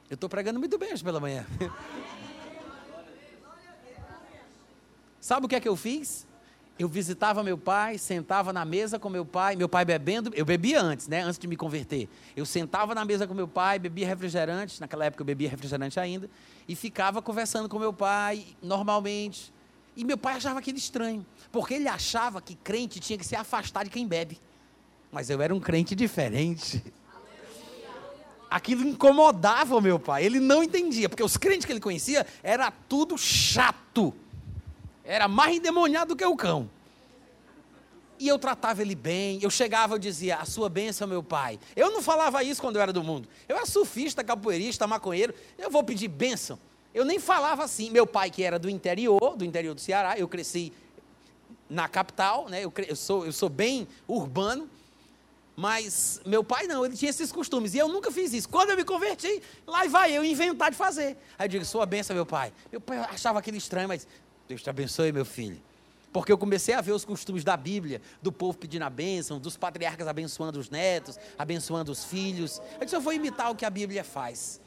[0.08, 1.44] Eu estou pregando muito bem hoje pela manhã.
[5.20, 6.26] Sabe o que é que eu fiz?
[6.80, 10.80] Eu visitava meu pai, sentava na mesa com meu pai, meu pai bebendo, eu bebia
[10.80, 12.08] antes, né, antes de me converter.
[12.34, 16.30] Eu sentava na mesa com meu pai, bebia refrigerante, naquela época eu bebia refrigerante ainda,
[16.66, 19.52] e ficava conversando com meu pai normalmente.
[19.94, 23.84] E meu pai achava aquilo estranho, porque ele achava que crente tinha que se afastar
[23.84, 24.40] de quem bebe.
[25.12, 26.82] Mas eu era um crente diferente.
[28.50, 32.70] Aquilo incomodava o meu pai, ele não entendia, porque os crentes que ele conhecia era
[32.70, 34.14] tudo chato
[35.10, 36.70] era mais endemoniado do que o cão.
[38.18, 41.58] E eu tratava ele bem, eu chegava e dizia, a sua bênção, meu pai.
[41.74, 43.28] Eu não falava isso quando eu era do mundo.
[43.48, 46.58] Eu era surfista, capoeirista, maconheiro, eu vou pedir bênção.
[46.94, 47.90] Eu nem falava assim.
[47.90, 50.72] Meu pai, que era do interior, do interior do Ceará, eu cresci
[51.68, 52.64] na capital, né?
[52.64, 54.68] eu, eu, sou, eu sou bem urbano,
[55.56, 57.74] mas meu pai não, ele tinha esses costumes.
[57.74, 58.48] E eu nunca fiz isso.
[58.48, 61.16] Quando eu me converti, lá vai eu inventar de fazer.
[61.38, 62.52] Aí eu digo, sua benção, meu pai.
[62.70, 64.06] Meu pai achava aquilo estranho, mas
[64.50, 65.62] Deus te abençoe, meu filho.
[66.12, 69.56] Porque eu comecei a ver os costumes da Bíblia, do povo pedindo a bênção, dos
[69.56, 72.60] patriarcas abençoando os netos, abençoando os filhos.
[72.80, 74.60] Eu disse, eu vou imitar o que a Bíblia faz.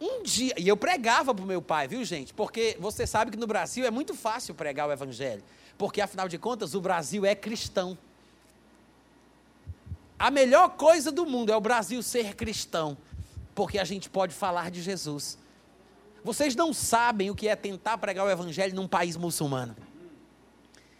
[0.00, 2.32] Um dia, e eu pregava para o meu pai, viu gente?
[2.32, 5.42] Porque você sabe que no Brasil é muito fácil pregar o Evangelho.
[5.76, 7.98] Porque afinal de contas, o Brasil é cristão.
[10.16, 12.96] A melhor coisa do mundo é o Brasil ser cristão.
[13.52, 15.36] Porque a gente pode falar de Jesus.
[16.26, 19.76] Vocês não sabem o que é tentar pregar o evangelho num país muçulmano.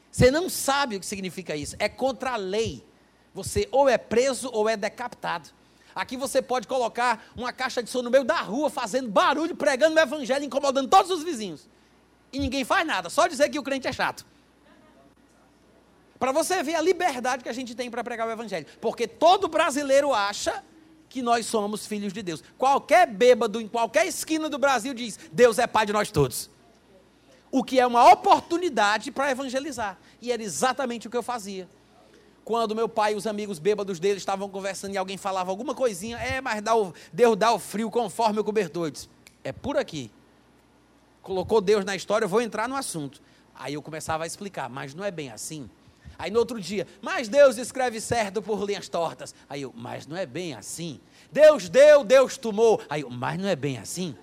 [0.08, 1.74] Você não sabe o que significa isso.
[1.80, 2.86] É contra a lei.
[3.34, 5.48] Você ou é preso ou é decapitado.
[5.92, 9.96] Aqui você pode colocar uma caixa de som no meio da rua, fazendo barulho, pregando
[9.96, 11.68] o evangelho, incomodando todos os vizinhos.
[12.32, 14.24] E ninguém faz nada, só dizer que o crente é chato.
[16.20, 18.66] Para você ver a liberdade que a gente tem para pregar o evangelho.
[18.80, 20.62] Porque todo brasileiro acha
[21.08, 22.42] que nós somos filhos de Deus.
[22.58, 26.50] Qualquer bêbado em qualquer esquina do Brasil diz: Deus é pai de nós todos.
[27.50, 29.98] O que é uma oportunidade para evangelizar.
[30.20, 31.68] E era exatamente o que eu fazia.
[32.44, 36.16] Quando meu pai e os amigos bêbados dele estavam conversando e alguém falava alguma coisinha,
[36.18, 38.86] é, mas dá o, Deus dá o frio conforme o cobertor.
[38.86, 39.08] Eu disse,
[39.42, 40.10] é por aqui.
[41.22, 43.20] Colocou Deus na história, eu vou entrar no assunto.
[43.52, 45.68] Aí eu começava a explicar, mas não é bem assim.
[46.18, 49.34] Aí no outro dia, mas Deus escreve certo por linhas tortas.
[49.48, 51.00] Aí eu, mas não é bem assim.
[51.30, 52.80] Deus deu, Deus tomou.
[52.88, 54.16] Aí eu, mas não é bem assim.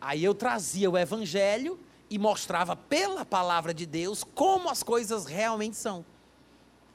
[0.00, 5.76] Aí eu trazia o evangelho e mostrava pela palavra de Deus como as coisas realmente
[5.76, 6.04] são.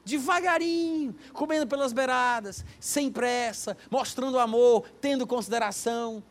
[0.04, 6.22] Devagarinho, comendo pelas beiradas, sem pressa, mostrando amor, tendo consideração.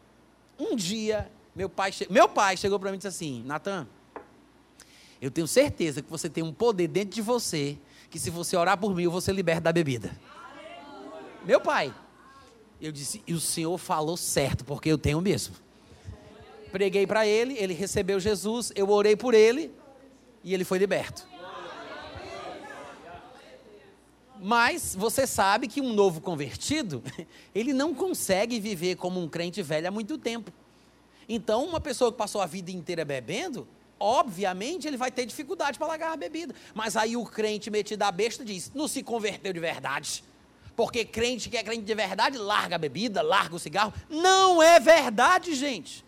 [0.58, 3.88] Um dia, meu pai, meu pai chegou para mim e disse assim: Natan,
[5.22, 7.78] eu tenho certeza que você tem um poder dentro de você,
[8.10, 10.12] que se você orar por mim, eu vou ser liberto da bebida.
[11.46, 11.94] Meu pai.
[12.82, 15.54] Eu disse, e o senhor falou certo, porque eu tenho mesmo.
[16.72, 19.72] Preguei para ele, ele recebeu Jesus, eu orei por ele
[20.44, 21.28] e ele foi liberto.
[24.42, 27.04] Mas você sabe que um novo convertido,
[27.54, 30.52] ele não consegue viver como um crente velho há muito tempo.
[31.28, 33.68] Então, uma pessoa que passou a vida inteira bebendo,
[34.00, 36.54] obviamente ele vai ter dificuldade para largar a bebida.
[36.74, 40.24] Mas aí o crente metido a besta diz: não se converteu de verdade.
[40.76, 43.93] Porque crente que é crente de verdade larga a bebida, larga o cigarro.
[44.10, 46.06] Não é verdade, gente.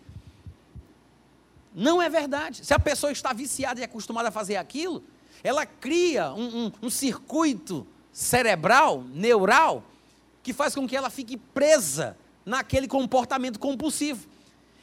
[1.73, 2.65] Não é verdade.
[2.65, 5.03] Se a pessoa está viciada e acostumada a fazer aquilo,
[5.43, 9.83] ela cria um, um, um circuito cerebral, neural,
[10.43, 14.27] que faz com que ela fique presa naquele comportamento compulsivo.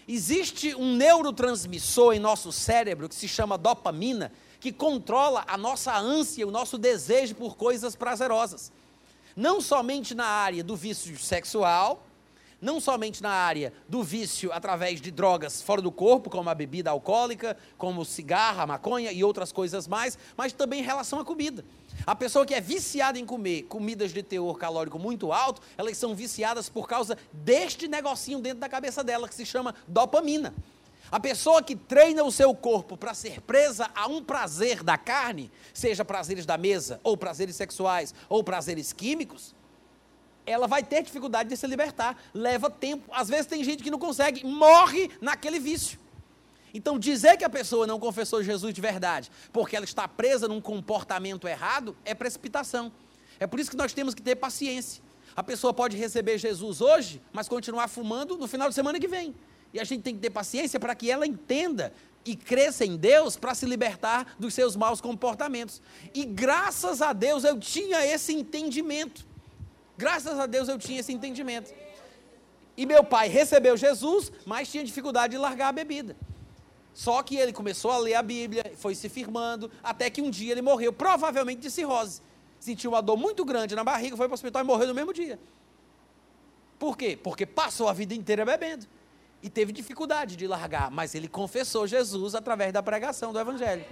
[0.09, 6.49] Existe um neurotransmissor em nosso cérebro que se chama dopamina, que controla a nossa ânsia,
[6.49, 8.73] o nosso desejo por coisas prazerosas.
[9.37, 12.03] Não somente na área do vício sexual,
[12.61, 16.91] não somente na área do vício através de drogas fora do corpo, como a bebida
[16.91, 21.25] alcoólica, como o cigarro, a maconha e outras coisas mais, mas também em relação à
[21.25, 21.63] comida.
[22.09, 26.15] A pessoa que é viciada em comer comidas de teor calórico muito alto, elas são
[26.15, 30.55] viciadas por causa deste negocinho dentro da cabeça dela que se chama dopamina.
[31.13, 35.51] A pessoa que treina o seu corpo para ser presa a um prazer da carne,
[35.75, 39.55] seja prazeres da mesa, ou prazeres sexuais, ou prazeres químicos,
[40.47, 42.17] ela vai ter dificuldade de se libertar.
[42.33, 43.05] Leva tempo.
[43.13, 45.99] Às vezes tem gente que não consegue, morre naquele vício.
[46.73, 50.61] Então, dizer que a pessoa não confessou Jesus de verdade, porque ela está presa num
[50.61, 52.93] comportamento errado, é precipitação.
[53.41, 55.03] É por isso que nós temos que ter paciência.
[55.37, 59.35] A pessoa pode receber Jesus hoje, mas continuar fumando no final de semana que vem.
[59.73, 61.93] E a gente tem que ter paciência para que ela entenda
[62.25, 65.81] e cresça em Deus para se libertar dos seus maus comportamentos.
[66.15, 69.27] E graças a Deus eu tinha esse entendimento.
[69.97, 71.73] Graças a Deus eu tinha esse entendimento.
[72.77, 76.17] E meu pai recebeu Jesus, mas tinha dificuldade de largar a bebida.
[76.99, 80.51] Só que ele começou a ler a Bíblia, foi se firmando, até que um dia
[80.51, 82.21] ele morreu, provavelmente de cirrose.
[82.59, 85.15] Sentiu uma dor muito grande na barriga, foi para o hospital e morreu no mesmo
[85.15, 85.39] dia.
[86.77, 87.17] Por quê?
[87.17, 88.85] Porque passou a vida inteira bebendo
[89.41, 93.85] e teve dificuldade de largar, mas ele confessou Jesus através da pregação do Evangelho.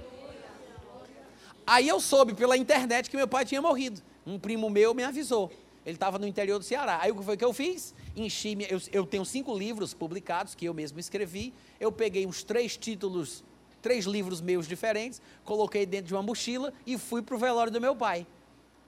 [1.65, 4.03] Aí eu soube pela internet que meu pai tinha morrido.
[4.27, 5.53] Um primo meu me avisou.
[5.85, 6.99] Ele estava no interior do Ceará.
[7.01, 7.95] Aí o que foi que eu fiz?
[8.17, 11.53] Enchi, eu, eu tenho cinco livros publicados que eu mesmo escrevi.
[11.79, 13.45] Eu peguei uns três títulos,
[13.83, 17.81] três livros meus diferentes, coloquei dentro de uma mochila e fui para o velório do
[17.81, 18.27] meu pai.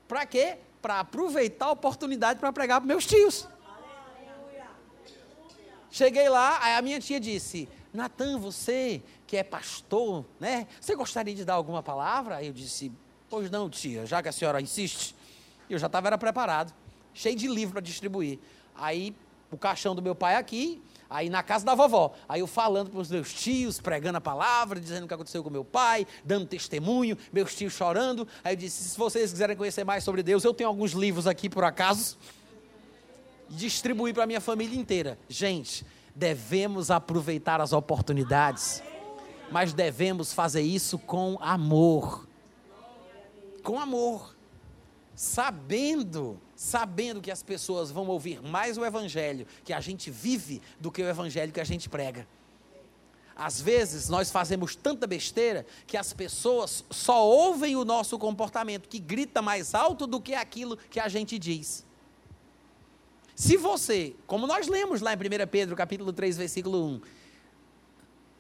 [0.09, 0.57] Para quê?
[0.81, 3.47] Para aproveitar a oportunidade para pregar para meus tios.
[5.91, 10.67] Cheguei lá, aí a minha tia disse: Natan, você que é pastor, né?
[10.81, 12.43] Você gostaria de dar alguma palavra?
[12.43, 12.91] Eu disse:
[13.29, 15.15] Pois não, tia, já que a senhora insiste.
[15.69, 16.73] Eu já estava preparado,
[17.13, 18.39] cheio de livro para distribuir.
[18.79, 19.15] Aí
[19.51, 22.13] o caixão do meu pai aqui, aí na casa da vovó.
[22.29, 25.51] Aí eu falando para os meus tios, pregando a palavra, dizendo o que aconteceu com
[25.51, 28.27] meu pai, dando testemunho, meus tios chorando.
[28.45, 31.49] Aí eu disse: se vocês quiserem conhecer mais sobre Deus, eu tenho alguns livros aqui
[31.49, 32.17] por acaso
[33.49, 35.19] distribuir para minha família inteira.
[35.29, 38.83] Gente, devemos aproveitar as oportunidades,
[39.51, 42.27] mas devemos fazer isso com amor.
[43.63, 44.37] Com amor.
[45.19, 50.93] Sabendo, sabendo que as pessoas vão ouvir mais o evangelho que a gente vive do
[50.93, 52.25] que o evangelho que a gente prega.
[53.35, 59.01] Às vezes nós fazemos tanta besteira que as pessoas só ouvem o nosso comportamento, que
[59.01, 61.85] grita mais alto do que aquilo que a gente diz.
[63.35, 67.01] Se você, como nós lemos lá em 1 Pedro, capítulo 3, versículo 1,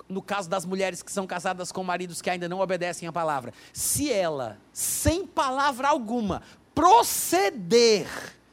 [0.08, 3.52] no caso das mulheres que são casadas com maridos que ainda não obedecem à palavra,
[3.72, 6.42] se ela, sem palavra alguma,
[6.78, 8.06] proceder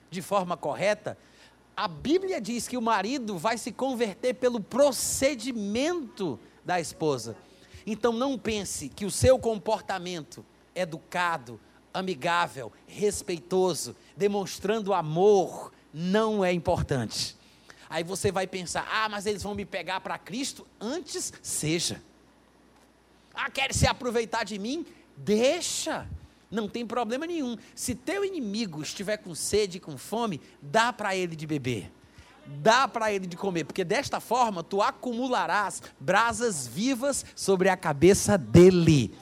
[0.09, 1.15] de forma correta,
[1.77, 7.37] a Bíblia diz que o marido vai se converter pelo procedimento da esposa.
[7.85, 11.61] Então não pense que o seu comportamento educado,
[11.93, 17.37] amigável, respeitoso, demonstrando amor, não é importante.
[17.87, 20.65] Aí você vai pensar: ah, mas eles vão me pegar para Cristo?
[20.81, 22.01] Antes seja.
[23.35, 24.83] Ah, quer se aproveitar de mim?
[25.15, 26.09] Deixa.
[26.55, 27.57] Não tem problema nenhum.
[27.75, 31.91] Se teu inimigo estiver com sede e com fome, dá para ele de beber.
[32.47, 38.37] Dá para ele de comer, porque desta forma tu acumularás brasas vivas sobre a cabeça
[38.37, 39.13] dele.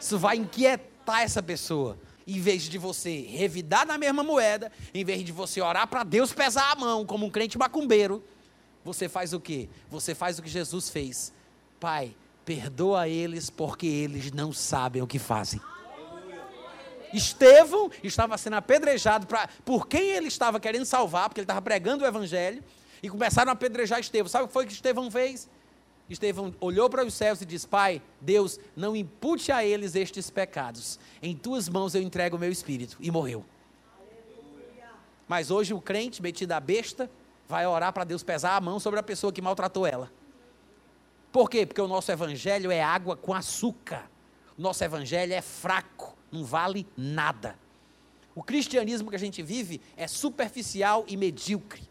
[0.00, 1.96] Isso vai inquietar essa pessoa
[2.26, 6.32] em vez de você revidar na mesma moeda, em vez de você orar para Deus
[6.32, 8.22] pesar a mão como um crente macumbeiro,
[8.84, 9.68] você faz o quê?
[9.88, 11.32] Você faz o que Jesus fez.
[11.78, 15.60] Pai, perdoa eles porque eles não sabem o que fazem.
[17.16, 22.04] Estevão estava sendo apedrejado pra, por quem ele estava querendo salvar, porque ele estava pregando
[22.04, 22.62] o evangelho,
[23.02, 24.28] e começaram a apedrejar Estevão.
[24.28, 25.48] Sabe o que foi que Estevão fez?
[26.08, 30.98] Estevão olhou para os céus e disse: Pai, Deus, não impute a eles estes pecados.
[31.20, 32.96] Em tuas mãos eu entrego o meu espírito.
[33.00, 33.44] E morreu.
[35.26, 37.10] Mas hoje o crente, metido a besta,
[37.48, 40.10] vai orar para Deus pesar a mão sobre a pessoa que maltratou ela.
[41.32, 41.66] Por quê?
[41.66, 44.08] Porque o nosso evangelho é água com açúcar.
[44.56, 47.56] O nosso evangelho é fraco, não vale nada.
[48.34, 51.82] O cristianismo que a gente vive é superficial e medíocre,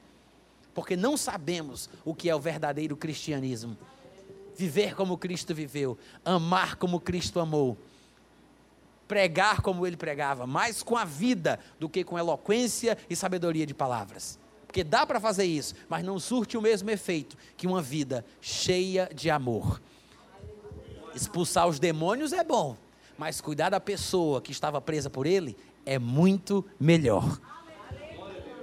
[0.74, 3.78] porque não sabemos o que é o verdadeiro cristianismo.
[4.56, 7.78] viver como Cristo viveu, amar como Cristo amou,
[9.08, 13.74] pregar como ele pregava, mais com a vida do que com eloquência e sabedoria de
[13.74, 14.40] palavras.
[14.66, 19.10] Porque dá para fazer isso, mas não surte o mesmo efeito que uma vida cheia
[19.14, 19.82] de amor.
[21.14, 22.78] Expulsar os demônios é bom,
[23.18, 25.56] mas cuidar da pessoa que estava presa por ele
[25.86, 27.40] é muito melhor.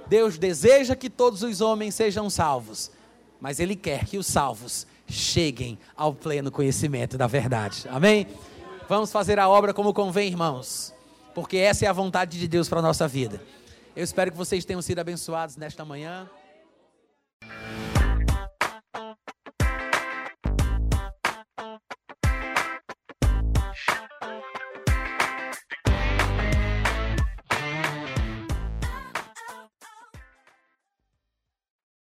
[0.07, 2.91] Deus deseja que todos os homens sejam salvos,
[3.39, 7.85] mas Ele quer que os salvos cheguem ao pleno conhecimento da verdade.
[7.89, 8.27] Amém?
[8.87, 10.93] Vamos fazer a obra como convém, irmãos,
[11.33, 13.41] porque essa é a vontade de Deus para a nossa vida.
[13.95, 16.29] Eu espero que vocês tenham sido abençoados nesta manhã.